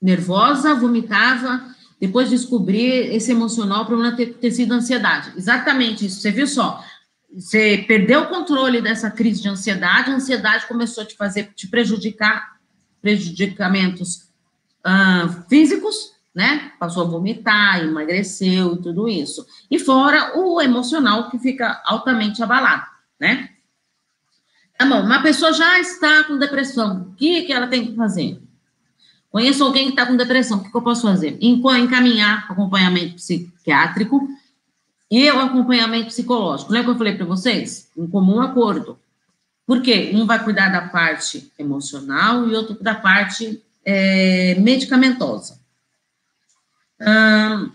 nervosa, 0.00 0.74
vomitava, 0.74 1.74
depois 2.00 2.30
descobri 2.30 2.86
esse 3.14 3.32
emocional, 3.32 3.82
o 3.82 3.86
problema 3.86 4.16
ter, 4.16 4.34
ter 4.34 4.52
sido 4.52 4.72
ansiedade. 4.72 5.32
Exatamente 5.36 6.06
isso, 6.06 6.20
você 6.20 6.30
viu 6.30 6.46
só? 6.46 6.84
Você 7.32 7.84
perdeu 7.86 8.22
o 8.22 8.28
controle 8.28 8.80
dessa 8.80 9.10
crise 9.10 9.42
de 9.42 9.48
ansiedade, 9.48 10.10
a 10.10 10.14
ansiedade 10.14 10.66
começou 10.66 11.02
a 11.02 11.06
te 11.06 11.16
fazer, 11.16 11.52
te 11.54 11.66
prejudicar, 11.66 12.57
prejudicamentos 13.00 14.28
uh, 14.86 15.48
físicos, 15.48 16.12
né? 16.34 16.72
Passou 16.78 17.04
a 17.04 17.06
vomitar, 17.06 17.82
emagreceu 17.82 18.74
e 18.74 18.82
tudo 18.82 19.08
isso. 19.08 19.46
E 19.70 19.78
fora 19.78 20.38
o 20.38 20.60
emocional 20.60 21.30
que 21.30 21.38
fica 21.38 21.82
altamente 21.84 22.42
abalado, 22.42 22.86
né? 23.18 23.50
Tá 24.78 24.86
bom, 24.86 25.00
uma 25.00 25.20
pessoa 25.20 25.52
já 25.52 25.80
está 25.80 26.22
com 26.24 26.38
depressão, 26.38 27.08
o 27.10 27.14
que, 27.16 27.42
que 27.42 27.52
ela 27.52 27.66
tem 27.66 27.86
que 27.86 27.96
fazer? 27.96 28.40
Conheço 29.30 29.64
alguém 29.64 29.86
que 29.86 29.90
está 29.90 30.06
com 30.06 30.16
depressão, 30.16 30.58
o 30.58 30.62
que, 30.62 30.70
que 30.70 30.76
eu 30.76 30.82
posso 30.82 31.02
fazer? 31.02 31.36
Encaminhar 31.40 32.46
acompanhamento 32.48 33.16
psiquiátrico 33.16 34.28
e 35.10 35.30
o 35.30 35.40
acompanhamento 35.40 36.06
psicológico. 36.06 36.72
Lembra 36.72 36.86
que 36.86 36.94
eu 36.94 36.98
falei 36.98 37.14
para 37.14 37.26
vocês? 37.26 37.90
Um 37.96 38.08
comum 38.08 38.40
acordo. 38.40 38.98
Por 39.68 39.82
quê? 39.82 40.12
Um 40.14 40.24
vai 40.24 40.42
cuidar 40.42 40.70
da 40.70 40.88
parte 40.88 41.52
emocional 41.58 42.48
e 42.48 42.54
outro 42.54 42.82
da 42.82 42.94
parte 42.94 43.62
é, 43.84 44.54
medicamentosa. 44.54 45.60
Hum, 46.98 47.70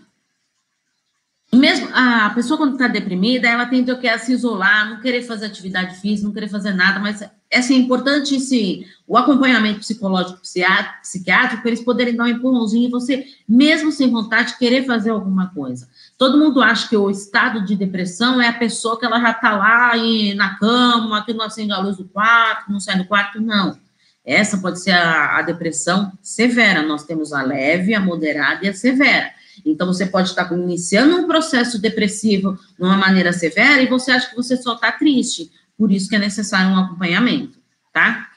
mesmo 1.52 1.88
a 1.94 2.30
pessoa 2.30 2.58
quando 2.58 2.72
está 2.72 2.88
deprimida, 2.88 3.48
ela 3.48 3.66
tende 3.66 3.92
a 3.92 4.18
se 4.18 4.32
isolar, 4.32 4.90
não 4.90 5.00
querer 5.00 5.22
fazer 5.22 5.46
atividade 5.46 6.00
física, 6.00 6.26
não 6.26 6.34
querer 6.34 6.48
fazer 6.48 6.72
nada, 6.72 6.98
mas 6.98 7.22
é 7.54 7.58
assim, 7.58 7.76
importante 7.76 8.34
esse, 8.34 8.84
o 9.06 9.16
acompanhamento 9.16 9.78
psicológico 9.78 10.40
psiquiátrico 10.40 11.62
para 11.62 11.70
eles 11.70 11.84
poderem 11.84 12.16
dar 12.16 12.24
um 12.24 12.28
empurrãozinho 12.28 12.88
e 12.88 12.90
você, 12.90 13.26
mesmo 13.48 13.92
sem 13.92 14.10
vontade, 14.10 14.58
querer 14.58 14.84
fazer 14.84 15.10
alguma 15.10 15.46
coisa. 15.54 15.88
Todo 16.18 16.36
mundo 16.36 16.60
acha 16.60 16.88
que 16.88 16.96
o 16.96 17.08
estado 17.08 17.64
de 17.64 17.76
depressão 17.76 18.42
é 18.42 18.48
a 18.48 18.52
pessoa 18.52 18.98
que 18.98 19.06
ela 19.06 19.20
já 19.20 19.30
está 19.30 19.56
lá 19.56 19.96
e, 19.96 20.34
na 20.34 20.58
cama, 20.58 21.24
que 21.24 21.32
não 21.32 21.44
acende 21.44 21.72
a 21.72 21.78
luz 21.78 21.96
do 21.96 22.04
quarto, 22.04 22.72
não 22.72 22.80
sai 22.80 22.98
do 22.98 23.04
quarto, 23.04 23.40
não. 23.40 23.78
Essa 24.24 24.58
pode 24.58 24.80
ser 24.80 24.92
a, 24.92 25.38
a 25.38 25.42
depressão 25.42 26.12
severa. 26.20 26.82
Nós 26.82 27.04
temos 27.04 27.32
a 27.32 27.42
leve, 27.42 27.94
a 27.94 28.00
moderada 28.00 28.64
e 28.64 28.68
a 28.68 28.74
severa. 28.74 29.30
Então, 29.64 29.86
você 29.86 30.06
pode 30.06 30.30
estar 30.30 30.50
iniciando 30.52 31.16
um 31.16 31.26
processo 31.26 31.80
depressivo 31.80 32.58
de 32.76 32.84
uma 32.84 32.96
maneira 32.96 33.32
severa 33.32 33.80
e 33.80 33.86
você 33.86 34.10
acha 34.10 34.28
que 34.28 34.36
você 34.36 34.56
só 34.56 34.74
está 34.74 34.90
triste. 34.90 35.52
Por 35.76 35.90
isso 35.90 36.08
que 36.08 36.16
é 36.16 36.18
necessário 36.18 36.70
um 36.70 36.78
acompanhamento, 36.78 37.58
tá? 37.92 38.28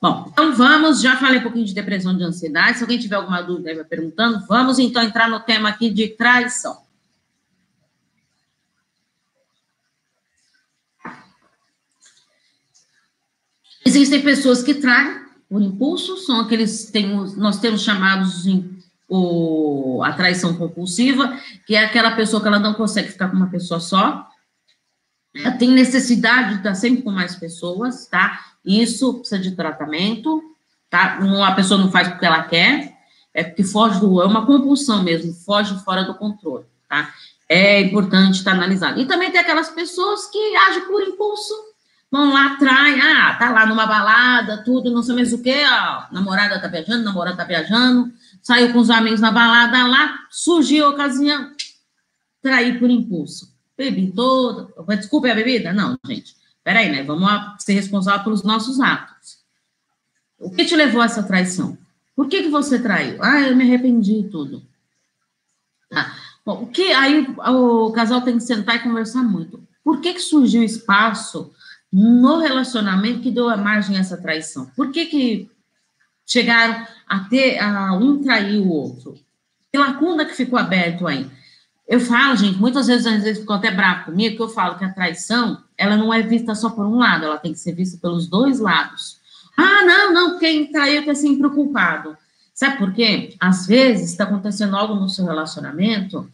Bom, 0.00 0.28
então 0.30 0.54
vamos, 0.54 1.00
já 1.00 1.16
falei 1.16 1.40
um 1.40 1.42
pouquinho 1.42 1.64
de 1.64 1.74
depressão 1.74 2.16
de 2.16 2.22
ansiedade. 2.22 2.76
Se 2.76 2.84
alguém 2.84 2.98
tiver 2.98 3.16
alguma 3.16 3.40
dúvida 3.40 3.70
aí, 3.70 3.76
vai 3.76 3.84
perguntando. 3.84 4.46
Vamos 4.46 4.78
então 4.78 5.02
entrar 5.02 5.30
no 5.30 5.40
tema 5.40 5.70
aqui 5.70 5.90
de 5.90 6.08
traição. 6.08 6.84
Existem 13.84 14.22
pessoas 14.22 14.62
que 14.62 14.74
traem 14.74 15.24
por 15.48 15.62
impulso, 15.62 16.16
são 16.16 16.40
aqueles, 16.40 16.90
tem, 16.90 17.06
nós 17.36 17.58
temos 17.58 17.82
chamados 17.82 18.44
o, 19.08 20.02
a 20.02 20.12
traição 20.12 20.54
compulsiva, 20.54 21.38
que 21.66 21.74
é 21.74 21.84
aquela 21.84 22.16
pessoa 22.16 22.42
que 22.42 22.48
ela 22.48 22.58
não 22.58 22.74
consegue 22.74 23.10
ficar 23.10 23.28
com 23.28 23.36
uma 23.36 23.50
pessoa 23.50 23.78
só, 23.78 24.28
tem 25.58 25.70
necessidade 25.70 26.50
de 26.50 26.56
estar 26.58 26.74
sempre 26.74 27.02
com 27.02 27.10
mais 27.10 27.34
pessoas, 27.34 28.06
tá? 28.06 28.40
Isso 28.64 29.14
precisa 29.14 29.38
de 29.38 29.52
tratamento, 29.52 30.42
tá? 30.88 31.18
Uma 31.20 31.54
pessoa 31.54 31.80
não 31.80 31.90
faz 31.90 32.08
porque 32.08 32.24
ela 32.24 32.44
quer, 32.44 32.96
é 33.32 33.42
porque 33.42 33.64
foge 33.64 33.98
do, 33.98 34.22
é 34.22 34.26
uma 34.26 34.46
compulsão 34.46 35.02
mesmo, 35.02 35.34
foge 35.34 35.76
fora 35.84 36.04
do 36.04 36.14
controle, 36.14 36.64
tá? 36.88 37.12
É 37.48 37.80
importante 37.80 38.36
estar 38.36 38.52
analisado. 38.52 39.00
E 39.00 39.06
também 39.06 39.30
tem 39.30 39.40
aquelas 39.40 39.68
pessoas 39.68 40.26
que 40.26 40.56
agem 40.56 40.86
por 40.86 41.02
impulso, 41.02 41.52
vão 42.10 42.32
lá, 42.32 42.56
traem, 42.56 43.00
ah, 43.00 43.34
tá 43.34 43.50
lá 43.50 43.66
numa 43.66 43.86
balada, 43.86 44.62
tudo, 44.64 44.92
não 44.92 45.02
sei 45.02 45.16
mais 45.16 45.32
o 45.32 45.42
que, 45.42 45.50
a 45.50 46.08
namorada 46.12 46.60
tá 46.60 46.68
viajando, 46.68 47.02
namorada 47.02 47.36
tá 47.36 47.44
viajando, 47.44 48.12
saiu 48.40 48.72
com 48.72 48.78
os 48.78 48.88
amigos 48.88 49.20
na 49.20 49.32
balada 49.32 49.84
lá, 49.84 50.14
surgiu 50.30 50.86
a 50.86 50.90
ocasião, 50.90 51.50
trair 52.40 52.78
por 52.78 52.88
impulso. 52.88 53.53
Bebi 53.76 54.12
toda, 54.12 54.72
desculpe 54.96 55.30
a 55.30 55.34
bebida? 55.34 55.72
Não, 55.72 55.98
gente, 56.06 56.36
peraí, 56.62 56.90
né, 56.90 57.02
vamos 57.02 57.28
ser 57.58 57.74
responsáveis 57.74 58.22
pelos 58.22 58.42
nossos 58.42 58.80
atos. 58.80 59.38
O 60.38 60.50
que 60.50 60.64
te 60.64 60.76
levou 60.76 61.00
a 61.00 61.06
essa 61.06 61.22
traição? 61.22 61.76
Por 62.14 62.28
que, 62.28 62.42
que 62.42 62.48
você 62.48 62.78
traiu? 62.78 63.18
Ah, 63.22 63.40
eu 63.40 63.56
me 63.56 63.64
arrependi 63.64 64.28
tudo. 64.30 64.62
Tá. 65.90 66.14
Bom, 66.44 66.64
o 66.64 66.66
que 66.66 66.92
aí 66.92 67.26
o 67.48 67.90
casal 67.92 68.20
tem 68.20 68.36
que 68.36 68.44
sentar 68.44 68.76
e 68.76 68.80
conversar 68.80 69.22
muito. 69.22 69.66
Por 69.82 70.00
que, 70.00 70.14
que 70.14 70.20
surgiu 70.20 70.62
espaço 70.62 71.52
no 71.92 72.38
relacionamento 72.38 73.20
que 73.20 73.30
deu 73.30 73.48
a 73.48 73.56
margem 73.56 73.96
a 73.96 74.00
essa 74.00 74.16
traição? 74.16 74.66
Por 74.76 74.90
que, 74.92 75.06
que 75.06 75.50
chegaram 76.26 76.86
a 77.06 77.20
ter 77.20 77.58
a 77.58 77.94
um 77.94 78.22
trair 78.22 78.60
o 78.60 78.68
outro? 78.68 79.14
Que 79.72 79.78
lacuna 79.78 80.24
que 80.24 80.34
ficou 80.34 80.58
aberto 80.58 81.06
aí? 81.06 81.30
Eu 81.86 82.00
falo, 82.00 82.36
gente, 82.36 82.58
muitas 82.58 82.86
vezes, 82.86 83.06
às 83.06 83.22
vezes 83.22 83.40
ficam 83.40 83.56
até 83.56 83.70
bravos 83.70 84.06
comigo, 84.06 84.36
que 84.36 84.42
eu 84.42 84.48
falo 84.48 84.78
que 84.78 84.84
a 84.84 84.92
traição, 84.92 85.62
ela 85.76 85.96
não 85.96 86.12
é 86.12 86.22
vista 86.22 86.54
só 86.54 86.70
por 86.70 86.86
um 86.86 86.98
lado, 86.98 87.26
ela 87.26 87.38
tem 87.38 87.52
que 87.52 87.58
ser 87.58 87.72
vista 87.72 87.98
pelos 88.00 88.26
dois 88.26 88.58
lados. 88.58 89.18
Ah, 89.56 89.84
não, 89.84 90.12
não, 90.12 90.38
quem 90.38 90.70
traiu 90.72 91.00
está 91.00 91.14
sempre 91.14 91.48
culpado. 91.50 92.16
Sabe 92.54 92.78
por 92.78 92.92
quê? 92.92 93.34
Às 93.38 93.66
vezes 93.66 94.10
está 94.10 94.24
acontecendo 94.24 94.76
algo 94.76 94.94
no 94.94 95.08
seu 95.08 95.26
relacionamento 95.26 96.28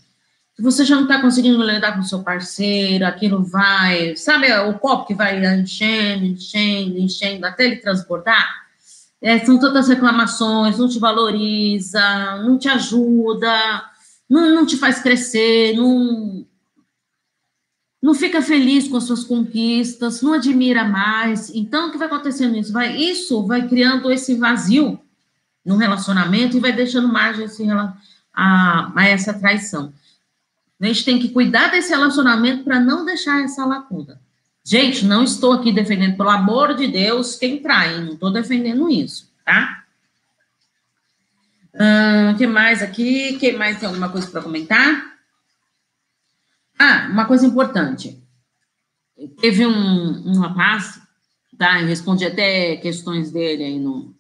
que 0.61 0.63
você 0.63 0.85
já 0.85 0.95
não 0.95 1.05
está 1.05 1.19
conseguindo 1.19 1.63
lidar 1.63 1.95
com 1.95 2.01
o 2.01 2.05
seu 2.05 2.23
parceiro, 2.23 3.07
aquilo 3.07 3.43
vai, 3.43 4.15
sabe 4.15 4.53
o 4.53 4.79
copo 4.79 5.07
que 5.07 5.15
vai 5.15 5.43
enchendo, 5.59 6.27
enchendo, 6.27 6.99
enchendo, 6.99 7.47
até 7.47 7.65
ele 7.65 7.77
transportar? 7.77 8.61
É, 9.23 9.39
são 9.39 9.59
tantas 9.59 9.89
reclamações, 9.89 10.79
não 10.79 10.89
te 10.89 10.99
valoriza, 10.99 12.03
não 12.45 12.59
te 12.59 12.69
ajuda, 12.69 13.51
não, 14.31 14.55
não 14.55 14.65
te 14.65 14.77
faz 14.77 15.01
crescer, 15.01 15.75
não, 15.75 16.47
não 18.01 18.15
fica 18.15 18.41
feliz 18.41 18.87
com 18.87 18.97
as 18.97 19.05
suas 19.05 19.25
conquistas, 19.25 20.23
não 20.23 20.35
admira 20.35 20.85
mais. 20.85 21.53
Então, 21.53 21.89
o 21.89 21.91
que 21.93 21.99
vai 21.99 22.07
acontecendo 22.07 22.57
isso? 22.57 22.73
Vai, 22.73 22.97
isso 22.97 23.45
vai 23.45 23.69
criando 23.69 24.11
esse 24.11 24.37
vazio 24.37 25.01
no 25.65 25.77
relacionamento 25.77 26.57
e 26.57 26.61
vai 26.61 26.73
deixando 26.73 27.09
margem 27.09 27.47
a, 28.33 28.93
a 28.95 29.09
essa 29.09 29.35
traição. 29.35 29.93
A 30.81 30.87
gente 30.87 31.05
tem 31.05 31.19
que 31.19 31.29
cuidar 31.29 31.69
desse 31.69 31.91
relacionamento 31.91 32.65
para 32.65 32.81
não 32.81 33.05
deixar 33.05 33.43
essa 33.43 33.67
lacuna. 33.67 34.19
Gente, 34.65 35.05
não 35.05 35.25
estou 35.25 35.53
aqui 35.53 35.73
defendendo, 35.73 36.17
pelo 36.17 36.31
amor 36.31 36.75
de 36.75 36.87
Deus, 36.87 37.37
quem 37.37 37.61
trai, 37.61 38.01
não 38.01 38.15
estou 38.15 38.33
defendendo 38.33 38.89
isso, 38.89 39.29
tá? 39.45 39.85
O 41.73 42.33
uh, 42.33 42.37
que 42.37 42.47
mais 42.47 42.83
aqui? 42.83 43.39
Quem 43.39 43.57
mais 43.57 43.79
tem 43.79 43.89
alguma 43.89 44.09
coisa 44.09 44.29
para 44.29 44.43
comentar? 44.43 45.17
Ah, 46.79 47.09
uma 47.11 47.27
coisa 47.27 47.47
importante. 47.47 48.23
Teve 49.41 49.67
um, 49.67 50.29
um 50.29 50.39
rapaz, 50.41 51.01
tá? 51.57 51.81
Eu 51.81 51.87
respondi 51.87 52.25
até 52.25 52.77
questões 52.77 53.31
dele 53.31 53.65
aí 53.65 53.79
no, 53.79 54.15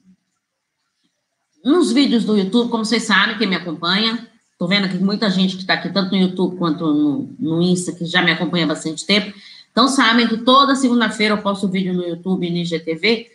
nos 1.64 1.92
vídeos 1.92 2.24
do 2.24 2.36
YouTube, 2.36 2.70
como 2.70 2.84
vocês 2.84 3.02
sabem, 3.02 3.38
quem 3.38 3.48
me 3.48 3.56
acompanha, 3.56 4.30
Estou 4.60 4.68
vendo 4.68 4.84
aqui 4.84 4.98
muita 4.98 5.30
gente 5.30 5.56
que 5.56 5.62
está 5.62 5.72
aqui, 5.72 5.88
tanto 5.88 6.10
no 6.10 6.20
YouTube 6.20 6.58
quanto 6.58 6.86
no, 6.92 7.34
no 7.38 7.62
Insta, 7.62 7.92
que 7.92 8.04
já 8.04 8.20
me 8.20 8.30
acompanha 8.30 8.66
há 8.66 8.68
bastante 8.68 9.06
tempo. 9.06 9.34
Então, 9.72 9.88
sabem 9.88 10.28
que 10.28 10.36
toda 10.36 10.74
segunda-feira 10.74 11.32
eu 11.32 11.40
posto 11.40 11.66
vídeo 11.66 11.94
no 11.94 12.06
YouTube 12.06 12.46
e 12.46 12.50
no 12.50 12.58
IGTV 12.58 13.30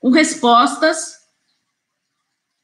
com 0.00 0.08
respostas 0.08 1.19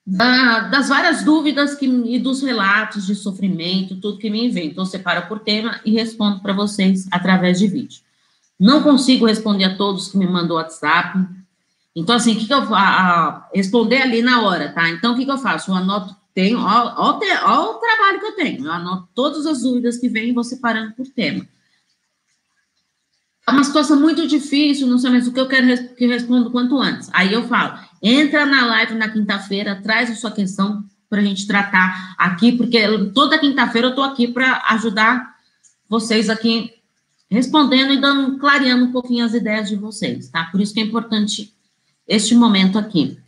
da, 0.07 0.61
das 0.61 0.89
várias 0.89 1.25
dúvidas 1.25 1.75
que, 1.75 1.87
e 1.87 2.19
dos 2.19 2.41
relatos 2.43 3.07
de 3.07 3.15
sofrimento, 3.15 3.97
tudo 3.97 4.19
que 4.19 4.31
me 4.31 4.49
vem. 4.49 4.69
Então, 4.69 4.85
separo 4.85 5.27
por 5.27 5.41
tema 5.41 5.81
e 5.85 5.91
respondo 5.91 6.41
para 6.41 6.53
vocês 6.53 7.09
através 7.11 7.59
de 7.59 7.67
vídeo. 7.67 8.01
Não 8.59 8.83
consigo 8.83 9.27
responder 9.27 9.65
a 9.65 9.77
todos 9.77 10.09
que 10.09 10.17
me 10.17 10.27
mandam 10.27 10.57
WhatsApp. 10.57 11.19
Então, 11.95 12.15
assim, 12.15 12.35
o 12.35 12.39
que, 12.39 12.47
que 12.47 12.55
eu 12.55 12.67
faço? 12.67 13.45
Responder 13.53 14.03
ali 14.03 14.23
na 14.23 14.43
hora, 14.43 14.71
tá? 14.73 14.89
Então, 14.91 15.13
o 15.13 15.17
que, 15.17 15.25
que 15.25 15.31
eu 15.31 15.39
faço? 15.39 15.71
Eu 15.71 15.75
anoto 15.75 16.15
tenho, 16.33 16.59
ó, 16.59 16.95
ó, 16.99 17.19
ó, 17.45 17.71
o 17.71 17.81
trabalho 17.81 18.21
que 18.21 18.27
eu 18.27 18.37
tenho. 18.37 18.67
Eu 18.67 18.73
anoto 18.73 19.09
todas 19.15 19.47
as 19.47 19.63
dúvidas 19.63 19.97
que 19.97 20.07
vêm 20.07 20.29
e 20.29 20.33
vou 20.33 20.45
separando 20.45 20.93
por 20.93 21.07
tema. 21.07 21.47
é 23.49 23.51
uma 23.51 23.65
situação 23.65 23.99
muito 23.99 24.27
difícil, 24.27 24.87
não 24.87 24.99
sei 24.99 25.11
mais 25.11 25.27
o 25.27 25.33
que 25.33 25.41
eu 25.41 25.49
quero 25.49 25.95
que 25.95 26.07
respondo 26.07 26.51
quanto 26.51 26.79
antes. 26.79 27.09
Aí 27.13 27.33
eu 27.33 27.49
falo, 27.49 27.79
entra 28.03 28.47
na 28.47 28.67
live 28.67 28.95
na 28.95 29.09
quinta-feira, 29.09 29.81
traz 29.83 30.11
a 30.11 30.15
sua 30.15 30.31
questão 30.31 30.85
para 31.09 31.21
a 31.21 31.25
gente 31.25 31.47
tratar 31.47 32.15
aqui, 32.19 32.53
porque 32.53 32.79
toda 33.15 33.39
quinta-feira 33.39 33.89
eu 33.89 33.91
estou 33.91 34.05
aqui 34.05 34.29
para 34.29 34.63
ajudar 34.71 35.37
vocês 35.89 36.29
aqui 36.29 36.73
respondendo 37.31 37.93
e 37.93 38.01
dando, 38.01 38.39
clareando 38.39 38.87
um 38.87 38.93
pouquinho 38.93 39.25
as 39.25 39.35
ideias 39.35 39.69
de 39.69 39.77
vocês, 39.77 40.29
tá? 40.29 40.45
Por 40.45 40.61
isso 40.61 40.75
que 40.75 40.81
é 40.81 40.83
importante 40.83 41.53
este 42.07 42.35
momento 42.35 42.79
aqui. 42.79 43.19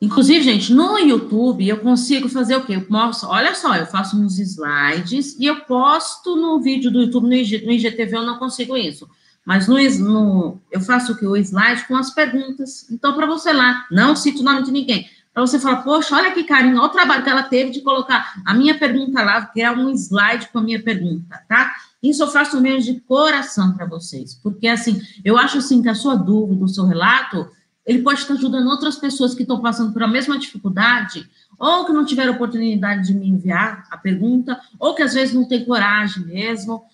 Inclusive, 0.00 0.42
gente, 0.42 0.72
no 0.72 0.96
YouTube 0.98 1.66
eu 1.66 1.78
consigo 1.78 2.28
fazer 2.28 2.56
o 2.56 2.64
quê? 2.64 2.76
Eu 2.76 2.86
olha 3.24 3.54
só, 3.54 3.74
eu 3.74 3.86
faço 3.86 4.16
uns 4.16 4.38
slides 4.38 5.36
e 5.38 5.46
eu 5.46 5.60
posto 5.62 6.36
no 6.36 6.60
vídeo 6.60 6.90
do 6.90 7.00
YouTube, 7.00 7.26
no 7.26 7.72
IGTV 7.72 8.16
eu 8.16 8.22
não 8.22 8.38
consigo 8.38 8.76
isso. 8.76 9.08
Mas 9.48 9.66
no, 9.66 9.78
no, 9.78 10.60
eu 10.70 10.78
faço 10.78 11.12
o 11.12 11.16
que? 11.16 11.26
O 11.26 11.34
slide 11.34 11.86
com 11.88 11.96
as 11.96 12.10
perguntas. 12.10 12.86
Então, 12.90 13.14
para 13.14 13.24
você 13.24 13.50
lá, 13.50 13.86
não 13.90 14.14
cito 14.14 14.42
o 14.42 14.44
nome 14.44 14.62
de 14.62 14.70
ninguém. 14.70 15.08
Para 15.32 15.40
você 15.40 15.58
falar, 15.58 15.76
poxa, 15.76 16.14
olha 16.14 16.32
que 16.32 16.44
carinho, 16.44 16.76
olha 16.76 16.84
o 16.84 16.90
trabalho 16.90 17.22
que 17.24 17.30
ela 17.30 17.42
teve 17.44 17.70
de 17.70 17.80
colocar 17.80 18.34
a 18.44 18.52
minha 18.52 18.78
pergunta 18.78 19.22
lá, 19.22 19.46
criar 19.46 19.72
um 19.72 19.90
slide 19.92 20.50
com 20.52 20.58
a 20.58 20.62
minha 20.62 20.82
pergunta, 20.82 21.42
tá? 21.48 21.74
Isso 22.02 22.22
eu 22.22 22.28
faço 22.28 22.60
mesmo 22.60 22.92
de 22.92 23.00
coração 23.00 23.72
para 23.72 23.86
vocês. 23.86 24.34
Porque, 24.34 24.68
assim, 24.68 25.00
eu 25.24 25.38
acho 25.38 25.56
assim 25.56 25.80
que 25.80 25.88
a 25.88 25.94
sua 25.94 26.14
dúvida, 26.14 26.62
o 26.62 26.68
seu 26.68 26.84
relato 26.84 27.48
ele 27.86 28.02
pode 28.02 28.20
estar 28.20 28.34
ajudando 28.34 28.68
outras 28.68 28.96
pessoas 28.96 29.34
que 29.34 29.40
estão 29.40 29.62
passando 29.62 29.94
por 29.94 30.02
a 30.02 30.06
mesma 30.06 30.38
dificuldade, 30.38 31.26
ou 31.58 31.86
que 31.86 31.92
não 31.92 32.04
tiveram 32.04 32.34
oportunidade 32.34 33.06
de 33.06 33.14
me 33.14 33.26
enviar 33.26 33.86
a 33.90 33.96
pergunta, 33.96 34.60
ou 34.78 34.94
que 34.94 35.02
às 35.02 35.14
vezes 35.14 35.34
não 35.34 35.48
tem 35.48 35.64
coragem 35.64 36.22
mesmo, 36.26 36.84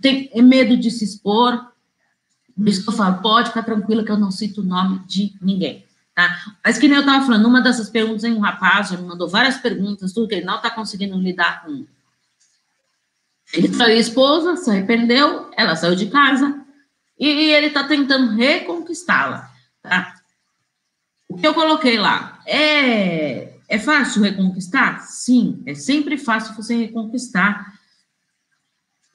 tem 0.00 0.30
medo 0.42 0.76
de 0.76 0.90
se 0.90 1.04
expor. 1.04 1.72
Por 2.54 2.68
isso 2.68 2.82
que 2.82 2.88
eu 2.88 2.94
falo, 2.94 3.20
pode 3.20 3.48
ficar 3.48 3.62
tranquila 3.62 4.04
que 4.04 4.10
eu 4.10 4.18
não 4.18 4.30
cito 4.30 4.62
o 4.62 4.64
nome 4.64 5.00
de 5.06 5.34
ninguém. 5.42 5.84
Tá? 6.14 6.34
Mas 6.64 6.78
que 6.78 6.88
nem 6.88 6.96
eu 6.96 7.00
estava 7.00 7.26
falando, 7.26 7.46
uma 7.46 7.60
dessas 7.60 7.90
perguntas, 7.90 8.24
um 8.24 8.40
rapaz 8.40 8.88
já 8.88 8.96
me 8.96 9.06
mandou 9.06 9.28
várias 9.28 9.58
perguntas, 9.58 10.14
tudo 10.14 10.26
que 10.26 10.36
ele 10.36 10.46
não 10.46 10.56
está 10.56 10.70
conseguindo 10.70 11.18
lidar 11.18 11.64
com. 11.64 11.84
Ele 13.52 13.68
traiu 13.68 13.96
a 13.96 14.00
esposa, 14.00 14.56
se 14.56 14.70
arrependeu, 14.70 15.50
ela 15.56 15.76
saiu 15.76 15.94
de 15.94 16.06
casa, 16.06 16.64
e 17.18 17.28
ele 17.28 17.66
está 17.66 17.84
tentando 17.84 18.34
reconquistá-la. 18.34 19.50
Tá? 19.82 20.14
O 21.28 21.36
que 21.36 21.46
eu 21.46 21.52
coloquei 21.52 21.98
lá 21.98 22.40
é, 22.46 23.58
é 23.68 23.78
fácil 23.78 24.22
reconquistar? 24.22 25.00
Sim, 25.00 25.62
é 25.66 25.74
sempre 25.74 26.16
fácil 26.16 26.54
você 26.54 26.74
reconquistar 26.76 27.75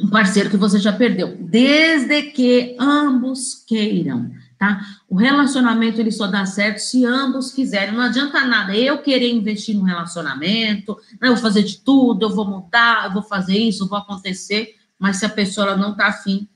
um 0.01 0.10
parceiro 0.10 0.50
que 0.50 0.58
você 0.58 0.79
já 0.79 0.91
perdeu, 0.91 1.38
desde 1.39 2.24
que 2.24 2.75
ambos 2.79 3.63
queiram, 3.67 4.31
tá? 4.58 4.81
O 5.08 5.15
relacionamento 5.15 6.00
ele 6.00 6.12
só 6.12 6.27
dá 6.27 6.46
certo 6.46 6.79
se 6.79 7.05
ambos 7.05 7.51
quiserem. 7.51 7.93
Não 7.93 8.03
adianta 8.03 8.46
nada 8.46 8.75
eu 8.75 9.01
querer 9.01 9.31
investir 9.31 9.75
no 9.75 9.84
relacionamento, 9.84 10.98
não, 11.20 11.29
eu 11.29 11.36
vou 11.36 11.41
fazer 11.41 11.63
de 11.63 11.77
tudo, 11.77 12.25
eu 12.25 12.29
vou 12.29 12.46
mudar, 12.46 13.05
eu 13.05 13.13
vou 13.13 13.24
fazer 13.24 13.58
isso, 13.58 13.88
vou 13.88 13.98
acontecer, 13.98 14.75
mas 14.98 15.17
se 15.17 15.25
a 15.25 15.29
pessoa 15.29 15.75
não 15.75 15.96
tá 15.96 16.08
afim 16.08 16.48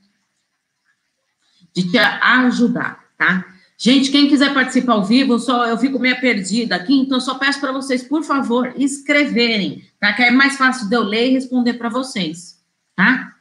de 1.74 1.92
te 1.92 1.98
ajudar, 1.98 3.04
tá? 3.18 3.46
Gente, 3.78 4.10
quem 4.10 4.30
quiser 4.30 4.54
participar 4.54 4.94
ao 4.94 5.04
vivo, 5.04 5.38
só 5.38 5.68
eu 5.68 5.78
fico 5.78 6.00
meio 6.00 6.20
perdida 6.22 6.76
aqui, 6.76 6.94
então 6.94 7.20
só 7.20 7.36
peço 7.36 7.60
para 7.60 7.74
vocês, 7.74 8.04
por 8.04 8.24
favor, 8.24 8.74
escreverem, 8.78 9.84
tá? 10.00 10.14
Que 10.14 10.24
é 10.24 10.32
mais 10.32 10.58
fácil 10.58 10.88
de 10.88 10.96
eu 10.96 11.04
ler 11.04 11.30
e 11.30 11.34
responder 11.34 11.74
para 11.74 11.90
vocês, 11.90 12.64
tá? 12.96 13.35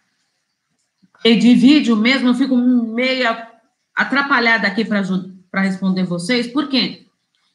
E 1.24 1.36
de 1.36 1.54
vídeo 1.54 1.96
mesmo, 1.96 2.28
eu 2.28 2.34
fico 2.34 2.54
meio 2.54 3.34
atrapalhada 3.96 4.68
aqui 4.68 4.84
para 4.84 5.62
responder 5.62 6.04
vocês, 6.04 6.46
por 6.46 6.68
quê? 6.68 7.06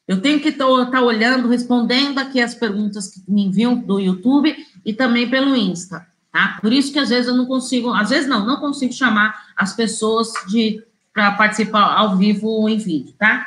Eu 0.08 0.20
tenho 0.20 0.40
que 0.40 0.48
estar 0.48 0.66
tá 0.90 1.00
olhando, 1.00 1.46
respondendo 1.46 2.18
aqui 2.18 2.40
as 2.40 2.52
perguntas 2.52 3.06
que 3.06 3.22
me 3.30 3.44
enviam 3.44 3.76
do 3.76 4.00
YouTube 4.00 4.56
e 4.84 4.92
também 4.92 5.30
pelo 5.30 5.54
Insta, 5.54 6.04
tá? 6.32 6.58
Por 6.60 6.72
isso 6.72 6.92
que 6.92 6.98
às 6.98 7.10
vezes 7.10 7.28
eu 7.28 7.36
não 7.36 7.46
consigo, 7.46 7.92
às 7.92 8.10
vezes 8.10 8.28
não, 8.28 8.44
não 8.44 8.56
consigo 8.56 8.92
chamar 8.92 9.52
as 9.56 9.72
pessoas 9.72 10.32
de 10.48 10.82
para 11.12 11.30
participar 11.32 11.96
ao 11.96 12.16
vivo 12.16 12.68
em 12.68 12.76
vídeo, 12.76 13.14
tá? 13.16 13.46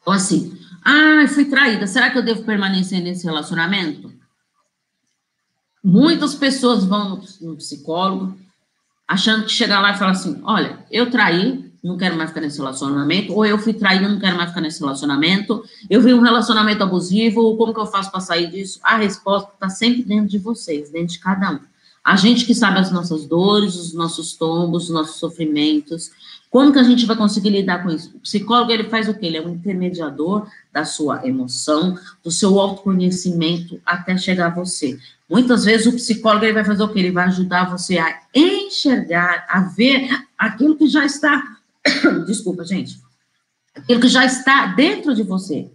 Então, 0.00 0.12
assim, 0.12 0.56
ah, 0.84 1.26
fui 1.28 1.46
traída, 1.46 1.86
será 1.88 2.10
que 2.10 2.18
eu 2.18 2.22
devo 2.22 2.44
permanecer 2.44 3.00
nesse 3.00 3.24
relacionamento? 3.24 4.19
Muitas 5.82 6.34
pessoas 6.34 6.84
vão 6.84 7.22
no 7.40 7.56
psicólogo, 7.56 8.36
achando 9.08 9.44
que 9.44 9.52
chegar 9.52 9.80
lá 9.80 9.92
e 9.92 9.98
falar 9.98 10.12
assim: 10.12 10.40
olha, 10.44 10.84
eu 10.90 11.10
traí, 11.10 11.70
não 11.82 11.96
quero 11.96 12.16
mais 12.16 12.30
ficar 12.30 12.42
nesse 12.42 12.58
relacionamento, 12.58 13.32
ou 13.32 13.46
eu 13.46 13.58
fui 13.58 13.72
traída, 13.72 14.08
não 14.08 14.18
quero 14.18 14.36
mais 14.36 14.50
ficar 14.50 14.60
nesse 14.60 14.80
relacionamento, 14.80 15.64
eu 15.88 16.00
vi 16.02 16.12
um 16.12 16.20
relacionamento 16.20 16.82
abusivo, 16.82 17.56
como 17.56 17.72
que 17.72 17.80
eu 17.80 17.86
faço 17.86 18.10
para 18.10 18.20
sair 18.20 18.50
disso? 18.50 18.78
A 18.82 18.96
resposta 18.96 19.50
está 19.54 19.68
sempre 19.68 20.02
dentro 20.02 20.28
de 20.28 20.38
vocês, 20.38 20.90
dentro 20.90 21.14
de 21.14 21.18
cada 21.18 21.52
um. 21.52 21.60
A 22.04 22.16
gente 22.16 22.44
que 22.44 22.54
sabe 22.54 22.78
as 22.78 22.90
nossas 22.90 23.26
dores, 23.26 23.74
os 23.74 23.92
nossos 23.92 24.34
tombos, 24.34 24.84
os 24.84 24.90
nossos 24.90 25.16
sofrimentos. 25.16 26.10
Como 26.50 26.72
que 26.72 26.78
a 26.78 26.82
gente 26.82 27.06
vai 27.06 27.14
conseguir 27.14 27.50
lidar 27.50 27.82
com 27.82 27.90
isso? 27.90 28.16
O 28.16 28.20
psicólogo, 28.20 28.72
ele 28.72 28.84
faz 28.84 29.08
o 29.08 29.14
quê? 29.14 29.26
Ele 29.26 29.36
é 29.36 29.46
um 29.46 29.50
intermediador 29.50 30.46
da 30.72 30.84
sua 30.84 31.26
emoção, 31.26 31.96
do 32.24 32.30
seu 32.30 32.58
autoconhecimento 32.58 33.80
até 33.84 34.16
chegar 34.16 34.46
a 34.46 34.54
você. 34.54 34.98
Muitas 35.30 35.64
vezes 35.64 35.86
o 35.86 35.92
psicólogo 35.92 36.44
ele 36.44 36.54
vai 36.54 36.64
fazer 36.64 36.82
o 36.82 36.88
quê? 36.88 36.98
Ele 36.98 37.12
vai 37.12 37.26
ajudar 37.26 37.70
você 37.70 37.98
a 37.98 38.20
enxergar, 38.34 39.46
a 39.48 39.60
ver 39.60 40.10
aquilo 40.36 40.76
que 40.76 40.88
já 40.88 41.04
está, 41.04 41.42
desculpa, 42.26 42.64
gente, 42.64 43.00
aquilo 43.74 44.00
que 44.00 44.08
já 44.08 44.24
está 44.24 44.66
dentro 44.66 45.14
de 45.14 45.22
você. 45.22 45.70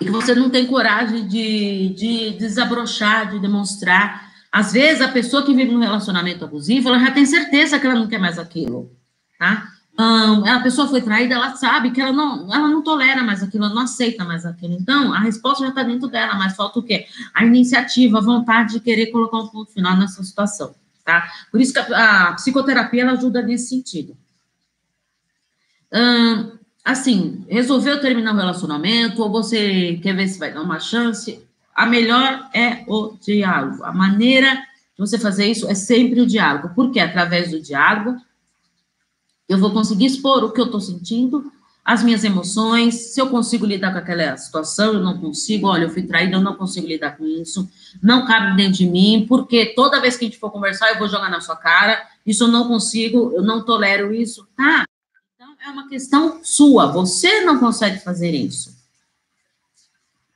e 0.00 0.04
que 0.04 0.10
você 0.10 0.34
não 0.34 0.50
tem 0.50 0.66
coragem 0.66 1.26
de, 1.26 1.88
de 1.90 2.30
desabrochar, 2.32 3.30
de 3.30 3.38
demonstrar. 3.38 4.32
Às 4.52 4.72
vezes, 4.72 5.00
a 5.00 5.08
pessoa 5.08 5.44
que 5.44 5.54
vive 5.54 5.72
num 5.72 5.80
relacionamento 5.80 6.44
abusivo, 6.44 6.88
ela 6.88 6.98
já 6.98 7.10
tem 7.10 7.26
certeza 7.26 7.78
que 7.78 7.86
ela 7.86 7.98
não 7.98 8.06
quer 8.06 8.18
mais 8.18 8.38
aquilo, 8.38 8.94
tá? 9.38 9.73
Um, 9.96 10.44
a 10.44 10.60
pessoa 10.60 10.88
foi 10.88 11.00
traída, 11.00 11.34
ela 11.34 11.54
sabe 11.54 11.92
que 11.92 12.00
ela 12.00 12.12
não, 12.12 12.52
ela 12.52 12.66
não 12.66 12.82
tolera 12.82 13.22
mais 13.22 13.44
aquilo, 13.44 13.64
ela 13.64 13.74
não 13.74 13.82
aceita 13.82 14.24
mais 14.24 14.44
aquilo. 14.44 14.74
Então, 14.74 15.12
a 15.12 15.20
resposta 15.20 15.62
já 15.62 15.68
está 15.68 15.84
dentro 15.84 16.08
dela, 16.08 16.34
mas 16.34 16.56
falta 16.56 16.80
o 16.80 16.82
quê? 16.82 17.06
A 17.32 17.44
iniciativa, 17.44 18.18
a 18.18 18.22
vontade 18.22 18.72
de 18.72 18.80
querer 18.80 19.06
colocar 19.12 19.38
um 19.38 19.46
ponto 19.46 19.70
final 19.72 19.96
nessa 19.96 20.22
situação, 20.24 20.74
tá? 21.04 21.30
Por 21.50 21.60
isso 21.60 21.72
que 21.72 21.78
a, 21.78 22.28
a 22.28 22.32
psicoterapia, 22.32 23.02
ela 23.02 23.12
ajuda 23.12 23.40
nesse 23.40 23.68
sentido. 23.68 24.16
Um, 25.92 26.58
assim, 26.84 27.44
resolveu 27.48 28.00
terminar 28.00 28.34
o 28.34 28.36
relacionamento, 28.36 29.22
ou 29.22 29.30
você 29.30 30.00
quer 30.02 30.16
ver 30.16 30.26
se 30.26 30.40
vai 30.40 30.52
dar 30.52 30.62
uma 30.62 30.80
chance, 30.80 31.40
a 31.72 31.86
melhor 31.86 32.50
é 32.52 32.82
o 32.88 33.16
diálogo. 33.20 33.84
A 33.84 33.92
maneira 33.92 34.54
de 34.54 34.98
você 34.98 35.20
fazer 35.20 35.46
isso 35.46 35.70
é 35.70 35.74
sempre 35.74 36.20
o 36.20 36.26
diálogo, 36.26 36.72
porque 36.74 36.98
através 36.98 37.52
do 37.52 37.60
diálogo 37.60 38.16
eu 39.48 39.58
vou 39.58 39.72
conseguir 39.72 40.06
expor 40.06 40.44
o 40.44 40.52
que 40.52 40.60
eu 40.60 40.66
estou 40.66 40.80
sentindo, 40.80 41.52
as 41.84 42.02
minhas 42.02 42.24
emoções, 42.24 42.94
se 43.12 43.20
eu 43.20 43.28
consigo 43.28 43.66
lidar 43.66 43.92
com 43.92 43.98
aquela 43.98 44.36
situação, 44.36 44.94
eu 44.94 45.02
não 45.02 45.18
consigo, 45.18 45.66
olha, 45.66 45.84
eu 45.84 45.90
fui 45.90 46.02
traída, 46.02 46.36
eu 46.36 46.40
não 46.40 46.54
consigo 46.54 46.86
lidar 46.86 47.18
com 47.18 47.26
isso, 47.26 47.68
não 48.02 48.26
cabe 48.26 48.56
dentro 48.56 48.78
de 48.78 48.86
mim, 48.86 49.26
porque 49.28 49.66
toda 49.66 50.00
vez 50.00 50.16
que 50.16 50.24
a 50.24 50.28
gente 50.28 50.38
for 50.38 50.50
conversar, 50.50 50.90
eu 50.90 50.98
vou 50.98 51.08
jogar 51.08 51.30
na 51.30 51.42
sua 51.42 51.56
cara, 51.56 52.02
isso 52.24 52.44
eu 52.44 52.48
não 52.48 52.66
consigo, 52.68 53.32
eu 53.34 53.42
não 53.42 53.62
tolero 53.64 54.14
isso, 54.14 54.46
tá? 54.56 54.86
é 55.64 55.70
uma 55.70 55.88
questão 55.88 56.40
sua. 56.44 56.86
Você 56.92 57.40
não 57.40 57.58
consegue 57.58 57.98
fazer 57.98 58.30
isso. 58.30 58.74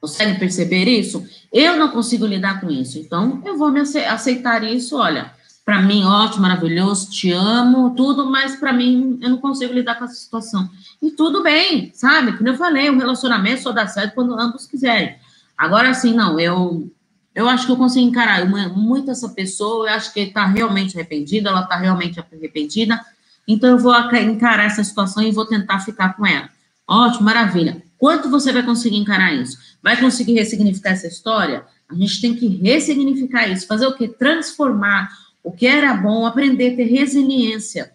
Consegue 0.01 0.39
perceber 0.39 0.85
isso? 0.85 1.27
Eu 1.53 1.77
não 1.77 1.91
consigo 1.91 2.25
lidar 2.25 2.61
com 2.61 2.71
isso. 2.71 2.99
Então, 2.99 3.43
eu 3.45 3.59
vou 3.59 3.71
me 3.71 3.81
aceitar 3.81 4.65
isso. 4.65 4.97
Olha, 4.97 5.33
para 5.69 5.83
mim, 5.83 6.03
ótimo, 6.03 6.41
maravilhoso, 6.41 7.11
te 7.11 7.31
amo, 7.31 7.95
tudo, 7.95 8.25
mas 8.25 8.57
para 8.57 8.73
mim, 8.73 9.19
eu 9.21 9.29
não 9.29 9.37
consigo 9.37 9.75
lidar 9.75 9.97
com 9.97 10.07
essa 10.07 10.15
situação. 10.15 10.67
E 11.03 11.11
tudo 11.11 11.43
bem, 11.43 11.93
sabe? 11.93 12.35
Como 12.39 12.49
eu 12.49 12.57
falei, 12.57 12.89
um 12.89 12.97
relacionamento 12.97 13.61
só 13.61 13.71
dá 13.71 13.87
certo 13.87 14.15
quando 14.15 14.33
ambos 14.33 14.65
quiserem. 14.67 15.17
Agora, 15.59 15.91
assim, 15.91 16.15
não, 16.15 16.41
eu 16.41 16.91
eu 17.35 17.47
acho 17.47 17.67
que 17.67 17.73
eu 17.73 17.77
consigo 17.77 18.07
encarar 18.07 18.47
muito 18.47 19.11
essa 19.11 19.29
pessoa, 19.29 19.91
eu 19.91 19.93
acho 19.93 20.11
que 20.11 20.21
ele 20.21 20.29
está 20.31 20.47
realmente 20.47 20.97
arrependida, 20.97 21.51
ela 21.51 21.61
está 21.61 21.77
realmente 21.77 22.19
arrependida, 22.19 22.99
então, 23.47 23.69
eu 23.69 23.79
vou 23.79 23.95
encarar 23.95 24.65
essa 24.65 24.83
situação 24.83 25.23
e 25.23 25.31
vou 25.33 25.45
tentar 25.45 25.81
ficar 25.81 26.15
com 26.17 26.27
ela. 26.27 26.49
Ótimo, 26.87 27.27
maravilha. 27.27 27.83
Quanto 27.99 28.31
você 28.31 28.55
vai 28.55 28.63
conseguir 28.63 28.97
encarar 28.97 29.35
isso? 29.35 29.59
Vai 29.83 30.01
conseguir 30.01 30.33
ressignificar 30.33 30.93
essa 30.93 31.09
história? 31.09 31.67
A 31.91 31.95
gente 31.95 32.23
tem 32.23 32.35
que 32.35 32.47
ressignificar 32.47 33.47
isso. 33.49 33.67
Fazer 33.67 33.87
o 33.87 33.95
quê? 33.95 34.09
Transformar 34.09 35.11
o 35.49 35.53
que 35.53 35.67
era 35.67 35.95
bom, 35.95 36.27
aprender 36.27 36.75
a 36.75 36.77
ter 36.77 36.85
resiliência. 36.85 37.93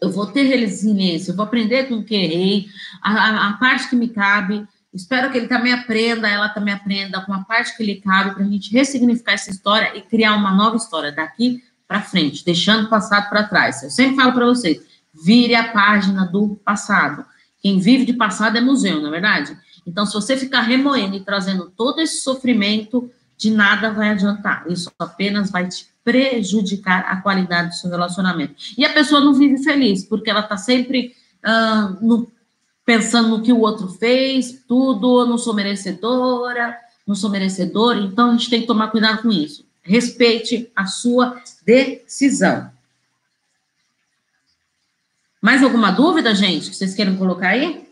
Eu 0.00 0.10
vou 0.10 0.26
ter 0.26 0.44
resiliência, 0.44 1.30
eu 1.32 1.36
vou 1.36 1.44
aprender 1.44 1.88
com 1.88 1.96
o 1.96 2.04
que 2.04 2.14
errei, 2.14 2.66
a, 3.02 3.12
a, 3.12 3.48
a 3.48 3.52
parte 3.54 3.90
que 3.90 3.96
me 3.96 4.08
cabe, 4.08 4.66
Espero 4.92 5.30
que 5.30 5.36
ele 5.36 5.48
também 5.48 5.72
aprenda, 5.72 6.26
ela 6.26 6.48
também 6.48 6.72
aprenda 6.72 7.20
com 7.20 7.32
a 7.32 7.44
parte 7.44 7.76
que 7.76 7.84
lhe 7.84 7.96
cabe 7.96 8.34
para 8.34 8.42
a 8.42 8.48
gente 8.48 8.72
ressignificar 8.72 9.32
essa 9.32 9.50
história 9.50 9.94
e 9.94 10.00
criar 10.00 10.34
uma 10.34 10.50
nova 10.50 10.76
história 10.76 11.12
daqui 11.12 11.62
para 11.86 12.00
frente, 12.00 12.42
deixando 12.42 12.86
o 12.86 12.88
passado 12.88 13.28
para 13.28 13.44
trás. 13.44 13.82
Eu 13.82 13.90
sempre 13.90 14.16
falo 14.16 14.32
para 14.32 14.46
vocês, 14.46 14.80
vire 15.12 15.54
a 15.54 15.72
página 15.72 16.24
do 16.24 16.58
passado. 16.64 17.24
Quem 17.60 17.78
vive 17.78 18.06
de 18.06 18.14
passado 18.14 18.56
é 18.56 18.62
museu, 18.62 18.98
não 18.98 19.08
é 19.08 19.10
verdade? 19.10 19.56
Então, 19.86 20.06
se 20.06 20.14
você 20.14 20.38
ficar 20.38 20.62
remoendo 20.62 21.16
e 21.16 21.20
trazendo 21.20 21.70
todo 21.76 22.00
esse 22.00 22.22
sofrimento, 22.22 23.10
de 23.36 23.50
nada 23.50 23.92
vai 23.92 24.10
adiantar. 24.10 24.64
Isso 24.68 24.90
apenas 24.98 25.50
vai 25.50 25.68
te 25.68 25.86
prejudicar 26.04 27.04
a 27.08 27.20
qualidade 27.20 27.70
do 27.70 27.74
seu 27.74 27.90
relacionamento. 27.90 28.54
E 28.76 28.84
a 28.84 28.92
pessoa 28.92 29.20
não 29.20 29.34
vive 29.34 29.62
feliz, 29.62 30.04
porque 30.04 30.30
ela 30.30 30.40
está 30.40 30.56
sempre 30.56 31.14
uh, 31.44 32.04
no, 32.04 32.30
pensando 32.84 33.28
no 33.28 33.42
que 33.42 33.52
o 33.52 33.60
outro 33.60 33.88
fez, 33.88 34.64
tudo, 34.66 35.26
não 35.26 35.36
sou 35.36 35.54
merecedora, 35.54 36.76
não 37.06 37.14
sou 37.14 37.30
merecedor, 37.30 37.96
então 37.96 38.30
a 38.30 38.32
gente 38.32 38.50
tem 38.50 38.60
que 38.60 38.66
tomar 38.66 38.88
cuidado 38.88 39.22
com 39.22 39.30
isso. 39.30 39.66
Respeite 39.82 40.70
a 40.76 40.86
sua 40.86 41.40
decisão. 41.64 42.70
Mais 45.40 45.62
alguma 45.62 45.90
dúvida, 45.90 46.34
gente, 46.34 46.68
que 46.68 46.76
vocês 46.76 46.94
queiram 46.94 47.16
colocar 47.16 47.48
aí? 47.48 47.87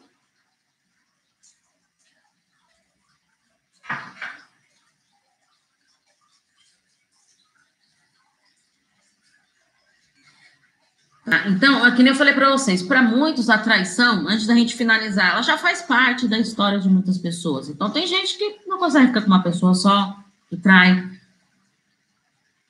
Ah, 11.26 11.48
então, 11.48 11.82
aqui 11.82 12.04
nem 12.04 12.12
eu 12.12 12.18
falei 12.18 12.32
para 12.32 12.52
vocês, 12.52 12.82
para 12.82 13.02
muitos 13.02 13.50
a 13.50 13.58
traição, 13.58 14.28
antes 14.28 14.46
da 14.46 14.54
gente 14.54 14.76
finalizar, 14.76 15.32
ela 15.32 15.42
já 15.42 15.58
faz 15.58 15.82
parte 15.82 16.28
da 16.28 16.38
história 16.38 16.78
de 16.78 16.88
muitas 16.88 17.18
pessoas. 17.18 17.68
Então, 17.68 17.90
tem 17.90 18.06
gente 18.06 18.38
que 18.38 18.60
não 18.66 18.78
consegue 18.78 19.08
ficar 19.08 19.22
com 19.22 19.26
uma 19.26 19.42
pessoa 19.42 19.74
só, 19.74 20.16
que 20.48 20.56
trai. 20.56 21.10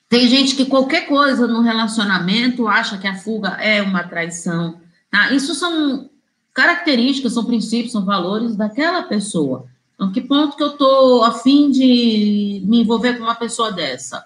Tem 0.09 0.27
gente 0.27 0.55
que 0.55 0.65
qualquer 0.65 1.07
coisa 1.07 1.45
no 1.45 1.61
relacionamento 1.61 2.67
acha 2.67 2.97
que 2.97 3.07
a 3.07 3.15
fuga 3.15 3.49
é 3.61 3.81
uma 3.81 4.03
traição. 4.03 4.81
Tá? 5.11 5.31
Isso 5.31 5.53
são 5.53 6.09
características, 6.51 7.33
são 7.33 7.45
princípios, 7.45 7.91
são 7.91 8.05
valores 8.05 8.55
daquela 8.55 9.03
pessoa. 9.03 9.67
Então, 9.93 10.11
que 10.11 10.21
ponto 10.21 10.57
que 10.57 10.63
eu 10.63 10.71
estou 10.71 11.23
afim 11.23 11.69
de 11.69 12.63
me 12.65 12.81
envolver 12.81 13.17
com 13.17 13.23
uma 13.23 13.35
pessoa 13.35 13.71
dessa? 13.71 14.25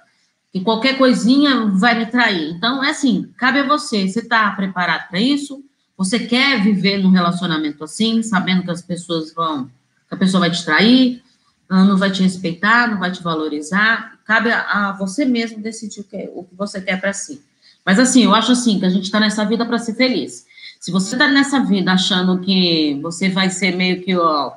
Que 0.51 0.59
qualquer 0.61 0.97
coisinha 0.97 1.67
vai 1.67 1.97
me 1.97 2.05
trair. 2.05 2.51
Então, 2.51 2.83
é 2.83 2.89
assim, 2.89 3.29
cabe 3.37 3.59
a 3.59 3.67
você. 3.67 4.07
Você 4.07 4.19
está 4.19 4.51
preparado 4.51 5.07
para 5.07 5.19
isso? 5.19 5.63
Você 5.97 6.19
quer 6.19 6.61
viver 6.61 6.97
num 6.97 7.11
relacionamento 7.11 7.83
assim, 7.83 8.21
sabendo 8.21 8.63
que 8.63 8.71
as 8.71 8.81
pessoas 8.81 9.33
vão, 9.33 9.65
que 10.09 10.15
a 10.15 10.17
pessoa 10.17 10.41
vai 10.41 10.51
te 10.51 10.65
trair, 10.65 11.23
ah, 11.69 11.85
não 11.85 11.97
vai 11.97 12.11
te 12.11 12.21
respeitar, 12.21 12.89
não 12.89 12.99
vai 12.99 13.11
te 13.11 13.23
valorizar? 13.23 14.19
Cabe 14.25 14.51
a, 14.51 14.89
a 14.89 14.91
você 14.93 15.23
mesmo 15.23 15.61
decidir 15.61 16.01
o 16.01 16.03
que, 16.03 16.29
o 16.33 16.43
que 16.43 16.55
você 16.55 16.81
quer 16.81 16.99
para 16.99 17.13
si. 17.13 17.41
Mas 17.85 17.97
assim, 17.97 18.23
eu 18.23 18.35
acho 18.35 18.51
assim 18.51 18.79
que 18.79 18.85
a 18.85 18.89
gente 18.89 19.05
está 19.05 19.19
nessa 19.19 19.45
vida 19.45 19.65
para 19.65 19.77
ser 19.77 19.95
feliz. 19.95 20.45
Se 20.79 20.91
você 20.91 21.15
está 21.15 21.27
nessa 21.27 21.59
vida 21.63 21.91
achando 21.91 22.39
que 22.39 22.99
você 23.01 23.29
vai 23.29 23.49
ser 23.49 23.75
meio 23.75 24.01
que 24.01 24.15
ó, 24.15 24.53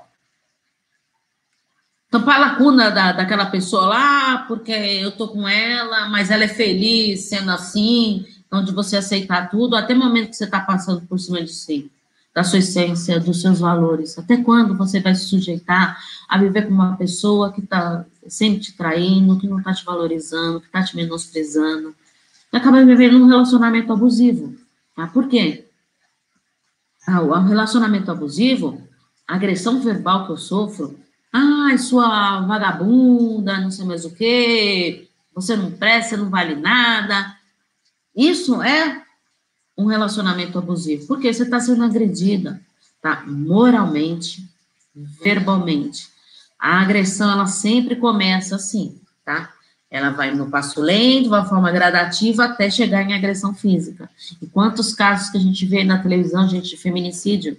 tampar 2.15 2.37
a 2.37 2.39
lacuna 2.39 2.93
da, 2.93 3.11
daquela 3.11 3.47
pessoa 3.47 3.87
lá, 3.87 4.39
porque 4.47 4.71
eu 4.71 5.11
tô 5.11 5.27
com 5.27 5.49
ela, 5.49 6.09
mas 6.09 6.31
ela 6.31 6.45
é 6.45 6.49
feliz 6.49 7.23
sendo 7.23 7.51
assim, 7.51 8.25
onde 8.53 8.73
você 8.73 8.97
aceitar 8.97 9.51
tudo, 9.51 9.75
até 9.75 9.95
o 9.95 9.99
momento 9.99 10.31
que 10.31 10.37
você 10.37 10.45
está 10.45 10.61
passando 10.61 11.01
por 11.09 11.19
cima 11.19 11.43
de 11.43 11.53
si, 11.53 11.91
da 12.33 12.45
sua 12.45 12.61
essência, 12.61 13.19
dos 13.19 13.41
seus 13.41 13.59
valores. 13.59 14.17
Até 14.17 14.37
quando 14.37 14.77
você 14.77 15.01
vai 15.01 15.13
se 15.17 15.25
sujeitar 15.25 15.99
a 16.29 16.39
viver 16.39 16.69
com 16.69 16.75
uma 16.75 16.97
pessoa 16.97 17.53
que 17.53 17.61
está 17.61 18.05
sempre 18.29 18.61
te 18.61 18.77
traindo, 18.77 19.37
que 19.41 19.49
não 19.49 19.59
está 19.59 19.75
te 19.75 19.85
valorizando, 19.85 20.61
que 20.61 20.67
está 20.67 20.85
te 20.85 20.95
menosprezando, 20.95 21.97
e 22.53 22.57
acaba 22.57 22.85
vivendo 22.85 23.17
um 23.17 23.27
relacionamento 23.27 23.93
abusivo. 23.93 24.55
Tá? 24.95 25.09
Por 25.09 25.27
quê? 25.27 25.65
Ah, 27.09 27.23
o 27.23 27.33
relacionamento 27.33 28.09
abusivo, 28.09 28.81
a 29.27 29.35
agressão 29.35 29.81
verbal 29.81 30.27
que 30.27 30.33
eu 30.33 30.37
sofro, 30.37 31.03
Ai, 31.37 31.77
sua 31.79 32.43
vagabunda, 32.43 33.61
não 33.61 33.69
sei 33.69 33.85
mais 33.85 34.05
o 34.05 34.15
quê, 34.15 35.09
você 35.35 35.57
não 35.57 35.73
presta, 35.73 36.11
você 36.11 36.17
não 36.17 36.31
vale 36.31 36.55
nada. 36.55 37.37
Isso 38.15 38.63
é 38.63 39.03
um 39.77 39.87
relacionamento 39.87 40.57
abusivo, 40.57 41.09
porque 41.09 41.35
você 41.35 41.43
está 41.43 41.59
sendo 41.59 41.83
agredida, 41.83 42.61
tá? 43.03 43.25
Moralmente, 43.27 44.49
verbalmente. 44.95 46.09
A 46.57 46.81
agressão, 46.81 47.33
ela 47.33 47.49
sempre 47.49 47.97
começa 47.97 48.55
assim, 48.55 49.01
tá? 49.25 49.53
Ela 49.91 50.11
vai 50.11 50.33
no 50.33 50.49
passo 50.49 50.81
lento, 50.81 51.27
uma 51.27 51.45
forma 51.45 51.73
gradativa, 51.73 52.45
até 52.45 52.71
chegar 52.71 53.03
em 53.03 53.13
agressão 53.13 53.53
física. 53.53 54.09
E 54.41 54.47
quantos 54.47 54.95
casos 54.95 55.31
que 55.31 55.37
a 55.37 55.41
gente 55.41 55.67
vê 55.67 55.83
na 55.83 55.99
televisão, 55.99 56.49
gente, 56.49 56.71
de 56.71 56.77
feminicídio? 56.77 57.59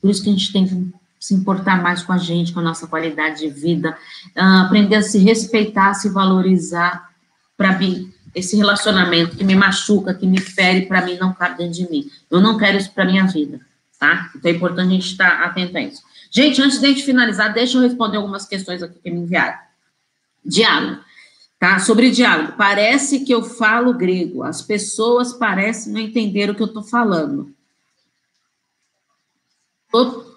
Por 0.00 0.10
isso 0.10 0.22
que 0.22 0.30
a 0.30 0.32
gente 0.32 0.52
tem 0.52 0.64
que 0.64 0.92
se 1.18 1.34
importar 1.34 1.82
mais 1.82 2.02
com 2.02 2.12
a 2.12 2.18
gente, 2.18 2.52
com 2.52 2.60
a 2.60 2.62
nossa 2.62 2.86
qualidade 2.86 3.40
de 3.40 3.48
vida, 3.48 3.96
uh, 4.36 4.64
aprender 4.66 4.96
a 4.96 5.02
se 5.02 5.18
respeitar, 5.18 5.90
a 5.90 5.94
se 5.94 6.08
valorizar, 6.08 7.10
para 7.56 7.78
mim, 7.78 8.12
esse 8.34 8.54
relacionamento 8.56 9.36
que 9.36 9.44
me 9.44 9.54
machuca, 9.54 10.12
que 10.12 10.26
me 10.26 10.38
fere, 10.38 10.86
para 10.86 11.04
mim 11.04 11.16
não 11.16 11.32
cabe 11.32 11.58
dentro 11.58 11.74
de 11.74 11.90
mim. 11.90 12.10
Eu 12.30 12.40
não 12.40 12.58
quero 12.58 12.76
isso 12.76 12.92
para 12.92 13.06
minha 13.06 13.26
vida, 13.26 13.60
tá? 13.98 14.30
Então 14.36 14.50
é 14.50 14.54
importante 14.54 14.88
a 14.88 14.90
gente 14.90 15.10
estar 15.10 15.42
atento 15.42 15.76
a 15.78 15.80
isso. 15.80 16.02
Gente, 16.30 16.60
antes 16.60 16.78
de 16.78 16.84
a 16.84 16.88
gente 16.90 17.02
finalizar, 17.02 17.52
deixa 17.54 17.78
eu 17.78 17.82
responder 17.82 18.18
algumas 18.18 18.44
questões 18.44 18.82
aqui 18.82 18.98
que 18.98 19.10
me 19.10 19.20
enviaram. 19.20 19.58
Diálogo, 20.44 21.00
tá? 21.58 21.78
Sobre 21.78 22.10
diálogo. 22.10 22.52
Parece 22.58 23.24
que 23.24 23.32
eu 23.32 23.42
falo 23.42 23.94
grego, 23.94 24.42
as 24.42 24.60
pessoas 24.60 25.32
parecem 25.32 25.94
não 25.94 26.00
entender 26.00 26.50
o 26.50 26.54
que 26.54 26.62
eu 26.62 26.66
estou 26.66 26.82
falando. 26.82 27.54
Tô 29.90 30.35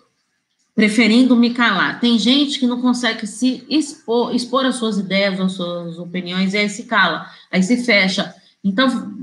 preferindo 0.80 1.36
me 1.36 1.50
calar. 1.50 2.00
Tem 2.00 2.18
gente 2.18 2.58
que 2.58 2.66
não 2.66 2.80
consegue 2.80 3.28
se 3.28 3.66
expor, 3.70 4.34
expor 4.34 4.66
as 4.66 4.78
suas 4.78 4.98
ideias, 4.98 5.38
as 5.38 5.52
suas 5.52 6.00
opiniões, 6.00 6.54
e 6.54 6.58
aí 6.58 6.70
se 6.70 6.84
cala, 6.84 7.30
aí 7.52 7.62
se 7.62 7.84
fecha. 7.84 8.34
Então, 8.64 9.14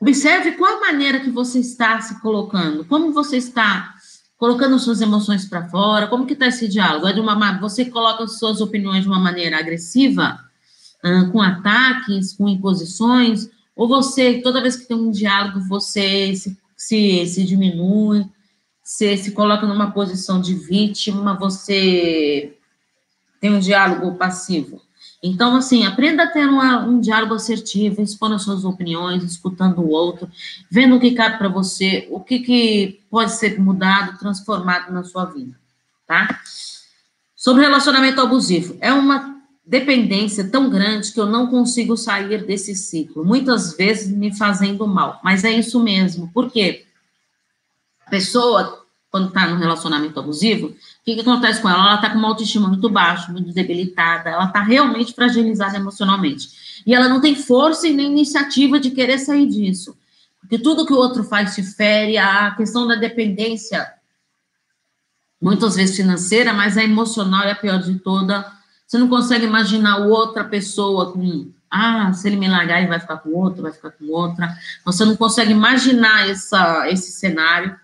observe 0.00 0.52
qual 0.52 0.76
a 0.76 0.80
maneira 0.80 1.18
que 1.18 1.30
você 1.30 1.58
está 1.58 2.00
se 2.00 2.20
colocando, 2.20 2.84
como 2.84 3.12
você 3.12 3.38
está 3.38 3.92
colocando 4.36 4.78
suas 4.78 5.00
emoções 5.00 5.46
para 5.46 5.68
fora, 5.68 6.06
como 6.06 6.24
que 6.24 6.34
está 6.34 6.46
esse 6.46 6.68
diálogo? 6.68 7.08
É 7.08 7.12
de 7.12 7.18
uma, 7.18 7.58
você 7.58 7.84
coloca 7.86 8.22
as 8.22 8.38
suas 8.38 8.60
opiniões 8.60 9.02
de 9.02 9.08
uma 9.08 9.18
maneira 9.18 9.58
agressiva, 9.58 10.38
com 11.32 11.42
ataques, 11.42 12.34
com 12.34 12.48
imposições, 12.48 13.50
ou 13.74 13.88
você, 13.88 14.40
toda 14.42 14.62
vez 14.62 14.76
que 14.76 14.86
tem 14.86 14.96
um 14.96 15.10
diálogo, 15.10 15.58
você 15.68 16.36
se, 16.36 16.56
se, 16.76 17.26
se 17.26 17.44
diminui, 17.44 18.24
você 18.88 19.18
se 19.18 19.32
coloca 19.32 19.66
numa 19.66 19.90
posição 19.90 20.40
de 20.40 20.54
vítima, 20.54 21.34
você 21.34 22.56
tem 23.38 23.54
um 23.54 23.60
diálogo 23.60 24.16
passivo. 24.16 24.80
Então, 25.22 25.54
assim, 25.56 25.84
aprenda 25.84 26.22
a 26.22 26.26
ter 26.26 26.48
uma, 26.48 26.86
um 26.86 26.98
diálogo 26.98 27.34
assertivo, 27.34 28.00
expondo 28.00 28.36
as 28.36 28.42
suas 28.42 28.64
opiniões, 28.64 29.22
escutando 29.22 29.82
o 29.82 29.90
outro, 29.90 30.26
vendo 30.70 30.96
o 30.96 31.00
que 31.00 31.10
cabe 31.10 31.36
para 31.36 31.50
você, 31.50 32.08
o 32.10 32.18
que, 32.18 32.38
que 32.38 33.00
pode 33.10 33.32
ser 33.32 33.60
mudado, 33.60 34.18
transformado 34.18 34.90
na 34.90 35.04
sua 35.04 35.26
vida, 35.26 35.54
tá? 36.06 36.40
Sobre 37.36 37.64
relacionamento 37.64 38.22
abusivo, 38.22 38.78
é 38.80 38.90
uma 38.90 39.38
dependência 39.66 40.48
tão 40.48 40.70
grande 40.70 41.12
que 41.12 41.20
eu 41.20 41.26
não 41.26 41.48
consigo 41.48 41.94
sair 41.94 42.42
desse 42.46 42.74
ciclo, 42.74 43.22
muitas 43.22 43.76
vezes 43.76 44.08
me 44.08 44.34
fazendo 44.34 44.86
mal, 44.88 45.20
mas 45.22 45.44
é 45.44 45.50
isso 45.50 45.78
mesmo, 45.78 46.32
por 46.32 46.50
quê? 46.50 46.86
A 48.06 48.10
pessoa, 48.10 48.77
quando 49.10 49.28
está 49.28 49.46
num 49.46 49.58
relacionamento 49.58 50.18
abusivo, 50.20 50.68
o 50.68 50.74
que, 51.04 51.14
que 51.14 51.20
acontece 51.20 51.62
com 51.62 51.68
ela? 51.68 51.80
Ela 51.80 51.94
está 51.94 52.10
com 52.10 52.18
uma 52.18 52.28
autoestima 52.28 52.68
muito 52.68 52.88
baixa, 52.90 53.32
muito 53.32 53.52
debilitada, 53.52 54.30
ela 54.30 54.46
está 54.46 54.62
realmente 54.62 55.14
fragilizada 55.14 55.76
emocionalmente. 55.76 56.82
E 56.86 56.94
ela 56.94 57.08
não 57.08 57.20
tem 57.20 57.34
força 57.34 57.88
e 57.88 57.94
nem 57.94 58.10
iniciativa 58.10 58.78
de 58.78 58.90
querer 58.90 59.18
sair 59.18 59.46
disso. 59.46 59.96
Porque 60.40 60.58
tudo 60.58 60.86
que 60.86 60.92
o 60.92 60.96
outro 60.96 61.24
faz 61.24 61.54
te 61.54 61.62
fere, 61.62 62.18
a 62.18 62.52
questão 62.52 62.86
da 62.86 62.94
dependência, 62.94 63.86
muitas 65.40 65.76
vezes 65.76 65.96
financeira, 65.96 66.52
mas 66.52 66.76
a 66.76 66.84
emocional 66.84 67.44
é 67.44 67.52
a 67.52 67.56
pior 67.56 67.78
de 67.78 67.98
toda. 67.98 68.50
Você 68.86 68.98
não 68.98 69.08
consegue 69.08 69.44
imaginar 69.44 69.98
outra 69.98 70.44
pessoa 70.44 71.12
com 71.12 71.50
ah, 71.70 72.12
se 72.14 72.26
ele 72.26 72.36
me 72.36 72.48
largar, 72.48 72.78
ele 72.78 72.88
vai 72.88 72.98
ficar 72.98 73.18
com 73.18 73.30
outro, 73.30 73.62
vai 73.62 73.72
ficar 73.72 73.90
com 73.90 74.06
outra. 74.06 74.56
Você 74.84 75.04
não 75.04 75.16
consegue 75.16 75.52
imaginar 75.52 76.28
essa, 76.28 76.88
esse 76.88 77.12
cenário. 77.12 77.78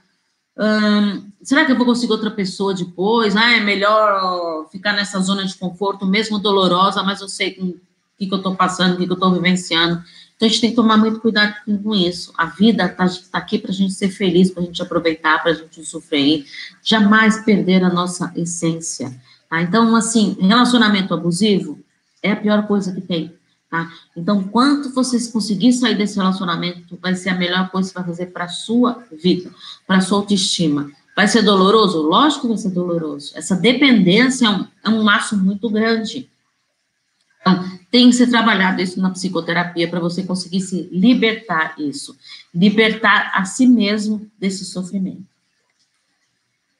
Hum, 0.56 1.30
será 1.42 1.64
que 1.64 1.72
eu 1.72 1.76
vou 1.76 1.86
conseguir 1.86 2.12
outra 2.12 2.30
pessoa 2.30 2.74
depois? 2.74 3.34
Ah, 3.36 3.52
é 3.56 3.60
melhor 3.60 4.68
ficar 4.70 4.92
nessa 4.92 5.20
zona 5.20 5.44
de 5.44 5.54
conforto, 5.56 6.06
mesmo 6.06 6.38
dolorosa, 6.38 7.02
mas 7.02 7.20
eu 7.20 7.28
sei 7.28 7.50
o 7.50 7.80
que, 8.16 8.26
que 8.26 8.32
eu 8.32 8.38
estou 8.38 8.54
passando, 8.54 8.94
o 8.94 8.96
que, 8.96 9.06
que 9.06 9.10
eu 9.10 9.14
estou 9.14 9.32
vivenciando. 9.32 10.02
Então 10.36 10.46
a 10.46 10.48
gente 10.48 10.60
tem 10.60 10.70
que 10.70 10.76
tomar 10.76 10.96
muito 10.96 11.20
cuidado 11.20 11.54
com 11.82 11.94
isso. 11.94 12.32
A 12.36 12.46
vida 12.46 12.86
está 12.86 13.06
tá 13.06 13.38
aqui 13.38 13.58
para 13.58 13.70
a 13.70 13.74
gente 13.74 13.94
ser 13.94 14.10
feliz, 14.10 14.50
para 14.50 14.62
a 14.62 14.66
gente 14.66 14.82
aproveitar, 14.82 15.42
para 15.42 15.52
a 15.52 15.54
gente 15.54 15.84
sofrer. 15.84 16.44
Jamais 16.82 17.44
perder 17.44 17.82
a 17.84 17.90
nossa 17.90 18.32
essência. 18.36 19.14
Tá? 19.48 19.62
Então, 19.62 19.94
assim, 19.94 20.36
relacionamento 20.40 21.14
abusivo 21.14 21.78
é 22.22 22.32
a 22.32 22.36
pior 22.36 22.66
coisa 22.66 22.92
que 22.92 23.00
tem. 23.00 23.32
Tá? 23.74 23.90
Então, 24.16 24.44
quanto 24.44 24.90
vocês 24.90 25.26
conseguir 25.26 25.72
sair 25.72 25.96
desse 25.96 26.14
relacionamento, 26.14 26.96
vai 27.02 27.16
ser 27.16 27.30
a 27.30 27.34
melhor 27.34 27.68
coisa 27.70 27.88
que 27.88 27.94
você 27.94 27.98
vai 27.98 28.08
fazer 28.08 28.26
para 28.26 28.46
sua 28.46 29.02
vida, 29.10 29.50
para 29.84 30.00
sua 30.00 30.18
autoestima. 30.18 30.92
Vai 31.16 31.26
ser 31.26 31.42
doloroso? 31.42 32.00
Lógico 32.02 32.42
que 32.42 32.48
vai 32.48 32.56
ser 32.56 32.70
doloroso. 32.70 33.32
Essa 33.34 33.56
dependência 33.56 34.46
é 34.46 34.50
um, 34.50 34.66
é 34.84 34.88
um 34.90 35.02
laço 35.02 35.36
muito 35.36 35.68
grande. 35.68 36.30
Então, 37.40 37.68
tem 37.90 38.08
que 38.10 38.14
ser 38.14 38.28
trabalhado 38.28 38.80
isso 38.80 39.00
na 39.00 39.10
psicoterapia 39.10 39.88
para 39.88 39.98
você 39.98 40.22
conseguir 40.22 40.60
se 40.60 40.88
libertar 40.92 41.74
isso, 41.76 42.16
libertar 42.54 43.32
a 43.34 43.44
si 43.44 43.66
mesmo 43.66 44.30
desse 44.38 44.64
sofrimento. 44.64 45.24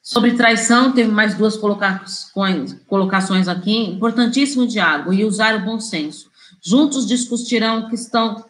Sobre 0.01 0.31
traição, 0.31 0.93
teve 0.93 1.11
mais 1.11 1.35
duas 1.35 1.57
colocações, 1.57 2.73
colocações 2.87 3.49
aqui. 3.49 3.89
Importantíssimo 3.89 4.65
diálogo 4.65 5.11
e 5.11 5.25
usar 5.25 5.55
o 5.55 5.65
bom 5.65 5.77
senso. 5.77 6.33
Juntos 6.65 7.05
discutirão 7.05 7.81
o 7.81 7.89
que 7.89 7.95
estão 7.95 8.43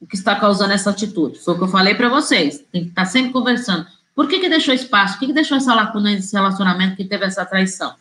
o 0.00 0.06
que 0.06 0.16
está 0.16 0.34
causando 0.34 0.72
essa 0.72 0.90
atitude. 0.90 1.38
Foi 1.38 1.54
o 1.54 1.58
que 1.58 1.64
eu 1.64 1.68
falei 1.68 1.94
para 1.94 2.08
vocês. 2.08 2.64
Tem 2.72 2.84
que 2.84 2.88
estar 2.88 3.04
tá 3.04 3.08
sempre 3.08 3.32
conversando. 3.32 3.86
Por 4.14 4.26
que, 4.26 4.40
que 4.40 4.48
deixou 4.48 4.74
espaço? 4.74 5.14
Por 5.14 5.20
que, 5.20 5.26
que 5.26 5.32
deixou 5.34 5.58
essa 5.58 5.74
lacuna 5.74 6.10
nesse 6.10 6.34
relacionamento 6.34 6.96
que 6.96 7.04
teve 7.04 7.26
essa 7.26 7.44
traição? 7.44 7.94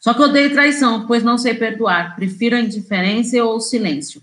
Só 0.00 0.12
que 0.12 0.20
eu 0.20 0.26
odeio 0.26 0.52
traição, 0.52 1.06
pois 1.06 1.22
não 1.22 1.38
sei 1.38 1.54
perdoar. 1.54 2.16
Prefiro 2.16 2.56
a 2.56 2.60
indiferença 2.60 3.42
ou 3.42 3.56
o 3.56 3.60
silêncio. 3.60 4.20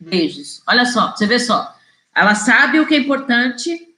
Beijos. 0.00 0.62
Olha 0.66 0.86
só, 0.86 1.14
você 1.14 1.26
vê 1.26 1.38
só. 1.38 1.74
Ela 2.14 2.34
sabe 2.34 2.80
o 2.80 2.86
que 2.86 2.94
é 2.94 2.98
importante, 2.98 3.88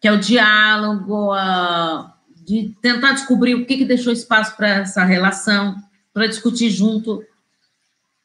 que 0.00 0.06
é 0.06 0.12
o 0.12 0.20
diálogo, 0.20 1.32
a, 1.32 2.12
de 2.46 2.74
tentar 2.82 3.12
descobrir 3.12 3.54
o 3.54 3.64
que, 3.64 3.78
que 3.78 3.84
deixou 3.84 4.12
espaço 4.12 4.54
para 4.56 4.68
essa 4.68 5.02
relação, 5.02 5.76
para 6.12 6.26
discutir 6.26 6.70
junto 6.70 7.24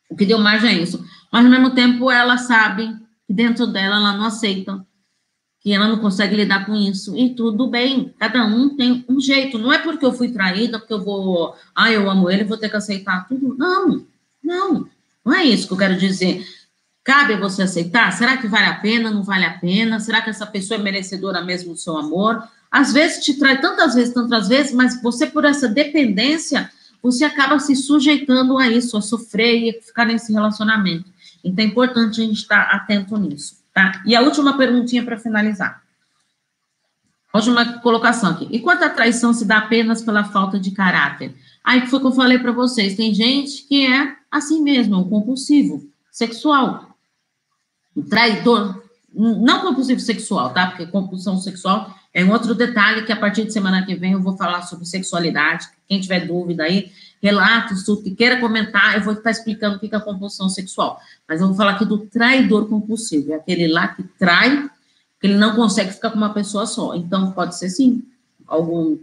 o 0.09 0.15
que 0.15 0.25
deu 0.25 0.39
margem 0.39 0.69
a 0.69 0.73
isso. 0.73 1.03
Mas, 1.31 1.45
ao 1.45 1.51
mesmo 1.51 1.71
tempo, 1.71 2.09
ela 2.09 2.37
sabe 2.37 2.95
que 3.25 3.33
dentro 3.33 3.67
dela 3.67 3.97
ela 3.97 4.13
não 4.17 4.25
aceita 4.25 4.85
que 5.67 5.73
ela 5.73 5.87
não 5.87 5.97
consegue 5.97 6.33
lidar 6.33 6.65
com 6.65 6.73
isso. 6.73 7.13
E 7.17 7.33
tudo 7.33 7.67
bem, 7.67 8.13
cada 8.17 8.45
um 8.45 8.75
tem 8.77 9.03
um 9.09 9.19
jeito. 9.19 9.57
Não 9.57 9.73
é 9.73 9.77
porque 9.77 10.05
eu 10.05 10.13
fui 10.13 10.29
traída, 10.29 10.79
porque 10.79 10.93
eu 10.93 11.03
vou, 11.03 11.55
ah, 11.75 11.91
eu 11.91 12.09
amo 12.09 12.29
ele, 12.29 12.45
vou 12.45 12.57
ter 12.57 12.69
que 12.69 12.77
aceitar 12.77 13.27
tudo. 13.27 13.53
Não, 13.57 14.05
não, 14.41 14.87
não 15.25 15.33
é 15.33 15.43
isso 15.43 15.67
que 15.67 15.73
eu 15.73 15.77
quero 15.77 15.97
dizer. 15.97 16.45
Cabe 17.03 17.35
você 17.35 17.63
aceitar? 17.63 18.11
Será 18.13 18.37
que 18.37 18.47
vale 18.47 18.65
a 18.65 18.75
pena? 18.75 19.11
Não 19.11 19.23
vale 19.23 19.43
a 19.43 19.57
pena? 19.57 19.99
Será 19.99 20.21
que 20.21 20.29
essa 20.29 20.45
pessoa 20.45 20.79
é 20.79 20.81
merecedora 20.81 21.43
mesmo 21.43 21.73
do 21.73 21.79
seu 21.79 21.97
amor? 21.97 22.41
Às 22.71 22.93
vezes 22.93 23.25
te 23.25 23.33
trai 23.33 23.59
tantas 23.59 23.93
vezes, 23.93 24.13
tantas 24.13 24.47
vezes, 24.47 24.73
mas 24.73 25.01
você, 25.01 25.25
por 25.25 25.43
essa 25.43 25.67
dependência, 25.67 26.71
você 27.01 27.25
acaba 27.25 27.59
se 27.59 27.75
sujeitando 27.75 28.57
a 28.57 28.69
isso, 28.69 28.95
a 28.95 29.01
sofrer 29.01 29.69
e 29.69 29.81
ficar 29.81 30.05
nesse 30.05 30.31
relacionamento. 30.31 31.16
Então 31.43 31.63
é 31.63 31.67
importante 31.67 32.21
a 32.21 32.25
gente 32.25 32.37
estar 32.37 32.61
atento 32.61 33.17
nisso. 33.17 33.57
Tá? 33.73 34.01
E 34.05 34.15
a 34.15 34.21
última 34.21 34.57
perguntinha 34.57 35.03
para 35.03 35.17
finalizar. 35.17 35.83
Última 37.33 37.79
colocação 37.79 38.31
aqui. 38.31 38.47
E 38.51 38.59
quanto 38.59 38.83
a 38.83 38.89
traição 38.89 39.33
se 39.33 39.45
dá 39.45 39.59
apenas 39.59 40.01
pela 40.01 40.23
falta 40.23 40.59
de 40.59 40.71
caráter? 40.71 41.35
Aí 41.63 41.85
foi 41.85 41.99
que 41.99 42.07
eu 42.07 42.11
falei 42.11 42.39
para 42.39 42.51
vocês. 42.51 42.95
Tem 42.95 43.13
gente 43.13 43.63
que 43.63 43.85
é 43.85 44.15
assim 44.31 44.63
mesmo, 44.63 44.97
um 44.97 45.09
compulsivo 45.09 45.87
sexual. 46.11 46.97
Traidor. 48.09 48.83
Não 49.13 49.61
compulsivo 49.61 49.99
sexual, 49.99 50.51
tá? 50.53 50.67
Porque 50.67 50.85
compulsão 50.87 51.37
sexual 51.37 51.95
é 52.13 52.23
um 52.23 52.31
outro 52.31 52.55
detalhe 52.55 53.05
que 53.05 53.11
a 53.11 53.15
partir 53.15 53.45
de 53.45 53.53
semana 53.53 53.85
que 53.85 53.93
vem 53.93 54.13
eu 54.13 54.21
vou 54.21 54.35
falar 54.35 54.63
sobre 54.63 54.85
sexualidade. 54.85 55.67
Quem 55.87 55.99
tiver 56.01 56.25
dúvida 56.25 56.63
aí, 56.63 56.91
relatos, 57.21 57.83
tudo 57.83 58.03
que 58.03 58.11
queira 58.11 58.39
comentar, 58.39 58.95
eu 58.95 59.03
vou 59.03 59.13
estar 59.13 59.31
explicando 59.31 59.77
o 59.77 59.79
que 59.79 59.93
é 59.93 59.97
a 59.97 60.01
compulsão 60.01 60.49
sexual. 60.49 60.99
Mas 61.27 61.41
eu 61.41 61.47
vou 61.47 61.55
falar 61.55 61.71
aqui 61.71 61.85
do 61.85 61.99
traidor 61.99 62.67
compulsivo, 62.67 63.33
é 63.33 63.35
aquele 63.35 63.67
lá 63.67 63.87
que 63.89 64.03
trai, 64.03 64.69
que 65.19 65.27
ele 65.27 65.35
não 65.35 65.55
consegue 65.55 65.91
ficar 65.91 66.11
com 66.11 66.17
uma 66.17 66.33
pessoa 66.33 66.65
só. 66.65 66.95
Então, 66.95 67.31
pode 67.31 67.57
ser 67.57 67.69
sim, 67.69 68.03
algum. 68.45 68.97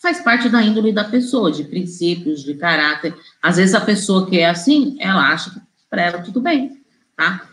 Faz 0.00 0.20
parte 0.20 0.48
da 0.48 0.62
índole 0.62 0.92
da 0.92 1.04
pessoa, 1.04 1.52
de 1.52 1.64
princípios, 1.64 2.42
de 2.42 2.54
caráter. 2.54 3.14
Às 3.42 3.56
vezes 3.58 3.74
a 3.74 3.80
pessoa 3.80 4.26
que 4.26 4.38
é 4.38 4.48
assim, 4.48 4.96
ela 4.98 5.30
acha 5.30 5.50
que 5.50 5.60
para 5.90 6.02
ela 6.02 6.22
tudo 6.22 6.40
bem, 6.40 6.80
tá? 7.16 7.46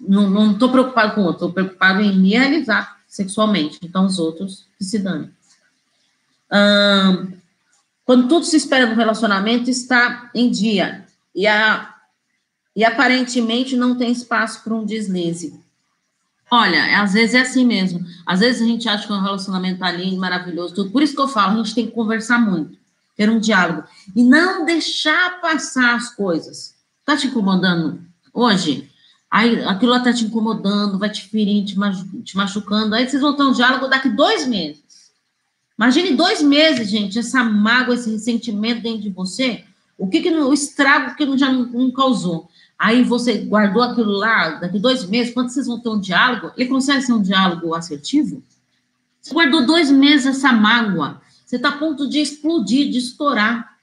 Não 0.00 0.52
estou 0.52 0.70
preocupado 0.70 1.14
com 1.14 1.22
o 1.22 1.24
outro, 1.24 1.46
estou 1.46 1.52
preocupado 1.52 2.00
em 2.00 2.16
me 2.16 2.30
realizar 2.30 2.96
sexualmente. 3.06 3.78
Então, 3.82 4.06
os 4.06 4.18
outros 4.18 4.66
que 4.78 4.84
se 4.84 4.98
danem. 4.98 5.30
Hum, 6.52 7.32
quando 8.06 8.28
tudo 8.28 8.46
se 8.46 8.56
espera 8.56 8.86
no 8.86 8.94
relacionamento 8.94 9.68
está 9.68 10.30
em 10.32 10.48
dia 10.48 11.04
e, 11.34 11.44
a, 11.44 11.92
e 12.74 12.84
aparentemente 12.84 13.76
não 13.76 13.98
tem 13.98 14.12
espaço 14.12 14.62
para 14.62 14.74
um 14.74 14.86
deslize. 14.86 15.60
Olha, 16.48 17.02
às 17.02 17.12
vezes 17.12 17.34
é 17.34 17.40
assim 17.40 17.66
mesmo. 17.66 18.06
Às 18.24 18.38
vezes 18.38 18.62
a 18.62 18.64
gente 18.64 18.88
acha 18.88 19.08
que 19.08 19.12
um 19.12 19.20
relacionamento 19.20 19.74
está 19.74 19.90
lindo, 19.90 20.20
maravilhoso, 20.20 20.76
tudo. 20.76 20.90
Por 20.92 21.02
isso 21.02 21.16
que 21.16 21.20
eu 21.20 21.26
falo, 21.26 21.54
a 21.54 21.56
gente 21.56 21.74
tem 21.74 21.86
que 21.86 21.92
conversar 21.92 22.38
muito, 22.38 22.78
ter 23.16 23.28
um 23.28 23.40
diálogo 23.40 23.82
e 24.14 24.22
não 24.22 24.64
deixar 24.64 25.40
passar 25.40 25.96
as 25.96 26.08
coisas. 26.14 26.76
Tá 27.04 27.16
te 27.16 27.26
incomodando 27.26 28.00
hoje? 28.32 28.88
Aí 29.28 29.64
aquilo 29.64 29.90
lá 29.90 29.98
tá 29.98 30.12
te 30.12 30.24
incomodando, 30.24 31.00
vai 31.00 31.10
te 31.10 31.28
ferir, 31.28 31.64
te 31.64 32.36
machucando. 32.36 32.94
Aí 32.94 33.08
vocês 33.08 33.20
vão 33.20 33.34
ter 33.34 33.42
um 33.42 33.52
diálogo 33.52 33.88
daqui 33.88 34.08
dois 34.08 34.46
meses. 34.46 34.85
Imagine 35.78 36.14
dois 36.14 36.42
meses, 36.42 36.88
gente, 36.88 37.18
essa 37.18 37.44
mágoa, 37.44 37.94
esse 37.94 38.10
ressentimento 38.10 38.82
dentro 38.82 39.02
de 39.02 39.10
você, 39.10 39.64
o 39.98 40.08
que, 40.08 40.20
que 40.20 40.30
o 40.30 40.52
estrago 40.52 41.14
que 41.14 41.38
já 41.38 41.52
não, 41.52 41.90
causou. 41.90 42.48
Aí 42.78 43.02
você 43.02 43.38
guardou 43.38 43.82
aquilo 43.82 44.12
lá, 44.12 44.50
daqui 44.50 44.78
dois 44.78 45.06
meses, 45.06 45.32
quando 45.32 45.50
vocês 45.50 45.66
vão 45.66 45.80
ter 45.80 45.88
um 45.88 46.00
diálogo, 46.00 46.52
ele 46.56 46.68
consegue 46.68 47.02
ser 47.02 47.12
um 47.12 47.22
diálogo 47.22 47.74
assertivo? 47.74 48.42
Você 49.20 49.34
guardou 49.34 49.66
dois 49.66 49.90
meses 49.90 50.26
essa 50.26 50.52
mágoa, 50.52 51.20
você 51.44 51.56
está 51.56 51.70
a 51.70 51.78
ponto 51.78 52.08
de 52.08 52.20
explodir, 52.20 52.90
de 52.90 52.98
estourar, 52.98 53.76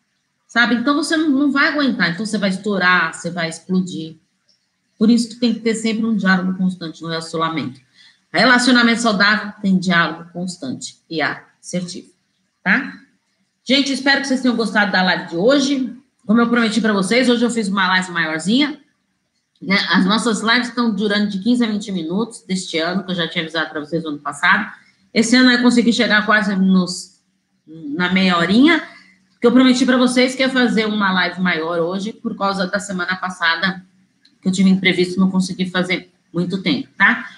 sabe? 0.48 0.76
Então 0.76 0.96
você 0.96 1.18
não, 1.18 1.30
não 1.30 1.52
vai 1.52 1.68
aguentar, 1.68 2.12
então 2.12 2.26
você 2.26 2.38
vai 2.38 2.50
estourar, 2.50 3.14
você 3.14 3.30
vai 3.30 3.50
explodir. 3.50 4.16
Por 4.98 5.10
isso 5.10 5.30
que 5.30 5.36
tem 5.36 5.54
que 5.54 5.60
ter 5.60 5.76
sempre 5.76 6.06
um 6.06 6.16
diálogo 6.16 6.58
constante 6.58 7.02
no 7.02 7.10
relacionamento. 7.10 7.82
Relacionamento 8.32 9.02
saudável 9.02 9.54
tem 9.62 9.78
diálogo 9.78 10.30
constante 10.32 10.98
e 11.10 11.22
há 11.22 11.44
assertivo, 11.64 12.10
tá? 12.62 12.94
Gente, 13.64 13.94
espero 13.94 14.22
que 14.22 14.28
vocês 14.28 14.42
tenham 14.42 14.58
gostado 14.58 14.92
da 14.92 15.02
live 15.02 15.30
de 15.30 15.38
hoje. 15.38 15.96
Como 16.26 16.42
eu 16.42 16.50
prometi 16.50 16.82
para 16.82 16.92
vocês, 16.92 17.30
hoje 17.30 17.46
eu 17.46 17.50
fiz 17.50 17.70
uma 17.70 17.88
live 17.88 18.12
maiorzinha. 18.12 18.78
Né? 19.62 19.78
As 19.90 20.06
nossas 20.06 20.42
lives 20.42 20.68
estão 20.68 20.94
durando 20.94 21.30
de 21.30 21.40
15 21.40 21.64
a 21.64 21.68
20 21.68 21.92
minutos 21.94 22.44
deste 22.46 22.78
ano, 22.78 23.06
que 23.06 23.12
eu 23.12 23.16
já 23.16 23.28
tinha 23.30 23.42
avisado 23.42 23.70
para 23.70 23.80
vocês 23.80 24.04
no 24.04 24.10
ano 24.10 24.20
passado. 24.20 24.70
Esse 25.14 25.38
ano 25.38 25.50
eu 25.52 25.62
consegui 25.62 25.94
chegar 25.94 26.26
quase 26.26 26.54
nos, 26.58 27.22
na 27.66 28.12
meia 28.12 28.38
horinha, 28.38 28.84
que 29.40 29.48
eu 29.48 29.52
prometi 29.52 29.86
para 29.86 29.96
vocês 29.96 30.36
que 30.36 30.42
ia 30.42 30.50
fazer 30.50 30.86
uma 30.86 31.14
live 31.14 31.40
maior 31.40 31.80
hoje, 31.80 32.12
por 32.12 32.36
causa 32.36 32.68
da 32.68 32.80
semana 32.80 33.16
passada, 33.16 33.86
que 34.42 34.50
eu 34.50 34.52
tive 34.52 34.70
imprevisto, 34.70 35.20
não 35.20 35.32
consegui 35.32 35.70
fazer 35.70 36.12
muito 36.34 36.62
tempo, 36.62 36.90
tá? 36.98 37.30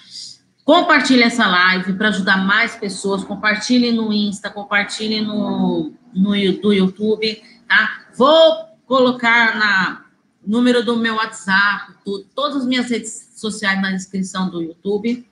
Compartilhe 0.66 1.22
essa 1.22 1.46
live 1.46 1.92
para 1.92 2.08
ajudar 2.08 2.38
mais 2.38 2.74
pessoas. 2.74 3.22
Compartilhe 3.22 3.92
no 3.92 4.12
Insta, 4.12 4.50
compartilhe 4.50 5.20
no, 5.20 5.92
no 6.12 6.30
do 6.60 6.72
YouTube, 6.72 7.40
tá? 7.68 8.06
Vou 8.16 8.66
colocar 8.84 9.56
na 9.56 10.04
número 10.44 10.84
do 10.84 10.96
meu 10.96 11.14
WhatsApp, 11.14 11.92
tudo, 12.04 12.26
todas 12.34 12.56
as 12.56 12.66
minhas 12.66 12.90
redes 12.90 13.34
sociais 13.36 13.80
na 13.80 13.92
descrição 13.92 14.50
do 14.50 14.60
YouTube. 14.60 15.24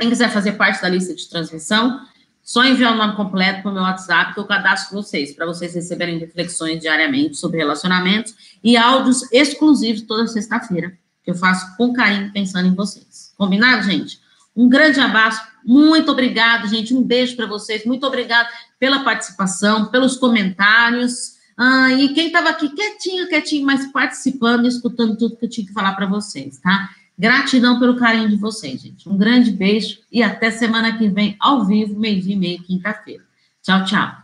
Quem 0.00 0.08
quiser 0.08 0.30
fazer 0.30 0.52
parte 0.52 0.80
da 0.80 0.88
lista 0.88 1.14
de 1.14 1.28
transmissão, 1.28 2.00
só 2.42 2.64
enviar 2.64 2.94
o 2.94 2.96
nome 2.96 3.16
completo 3.16 3.60
para 3.60 3.70
o 3.70 3.74
meu 3.74 3.82
WhatsApp 3.82 4.32
que 4.32 4.40
eu 4.40 4.46
cadastro 4.46 4.96
vocês, 4.96 5.34
para 5.34 5.44
vocês 5.44 5.74
receberem 5.74 6.18
reflexões 6.18 6.80
diariamente 6.80 7.36
sobre 7.36 7.58
relacionamentos 7.58 8.34
e 8.64 8.74
áudios 8.74 9.30
exclusivos 9.30 10.00
toda 10.00 10.26
sexta-feira, 10.26 10.96
que 11.22 11.30
eu 11.30 11.34
faço 11.34 11.76
com 11.76 11.92
carinho 11.92 12.32
pensando 12.32 12.68
em 12.68 12.74
vocês. 12.74 13.23
Combinado, 13.36 13.82
gente? 13.82 14.20
Um 14.56 14.68
grande 14.68 15.00
abraço, 15.00 15.42
muito 15.64 16.10
obrigado, 16.10 16.68
gente. 16.68 16.94
Um 16.94 17.02
beijo 17.02 17.34
para 17.36 17.46
vocês, 17.46 17.84
muito 17.84 18.06
obrigado 18.06 18.48
pela 18.78 19.02
participação, 19.02 19.86
pelos 19.86 20.16
comentários. 20.16 21.34
Ah, 21.56 21.92
e 21.92 22.12
quem 22.14 22.28
estava 22.28 22.50
aqui 22.50 22.68
quietinho, 22.68 23.28
quietinho, 23.28 23.64
mas 23.64 23.90
participando, 23.92 24.66
escutando 24.66 25.16
tudo 25.16 25.36
que 25.36 25.44
eu 25.44 25.50
tinha 25.50 25.66
que 25.66 25.72
falar 25.72 25.94
para 25.94 26.06
vocês, 26.06 26.58
tá? 26.58 26.90
Gratidão 27.16 27.78
pelo 27.78 27.96
carinho 27.96 28.28
de 28.28 28.36
vocês, 28.36 28.80
gente. 28.80 29.08
Um 29.08 29.16
grande 29.16 29.52
beijo 29.52 30.00
e 30.10 30.22
até 30.22 30.50
semana 30.50 30.98
que 30.98 31.08
vem, 31.08 31.36
ao 31.38 31.64
vivo, 31.64 31.98
meio-dia 31.98 32.34
e 32.34 32.38
meia, 32.38 32.58
quinta-feira. 32.62 33.22
Tchau, 33.62 33.84
tchau. 33.84 34.23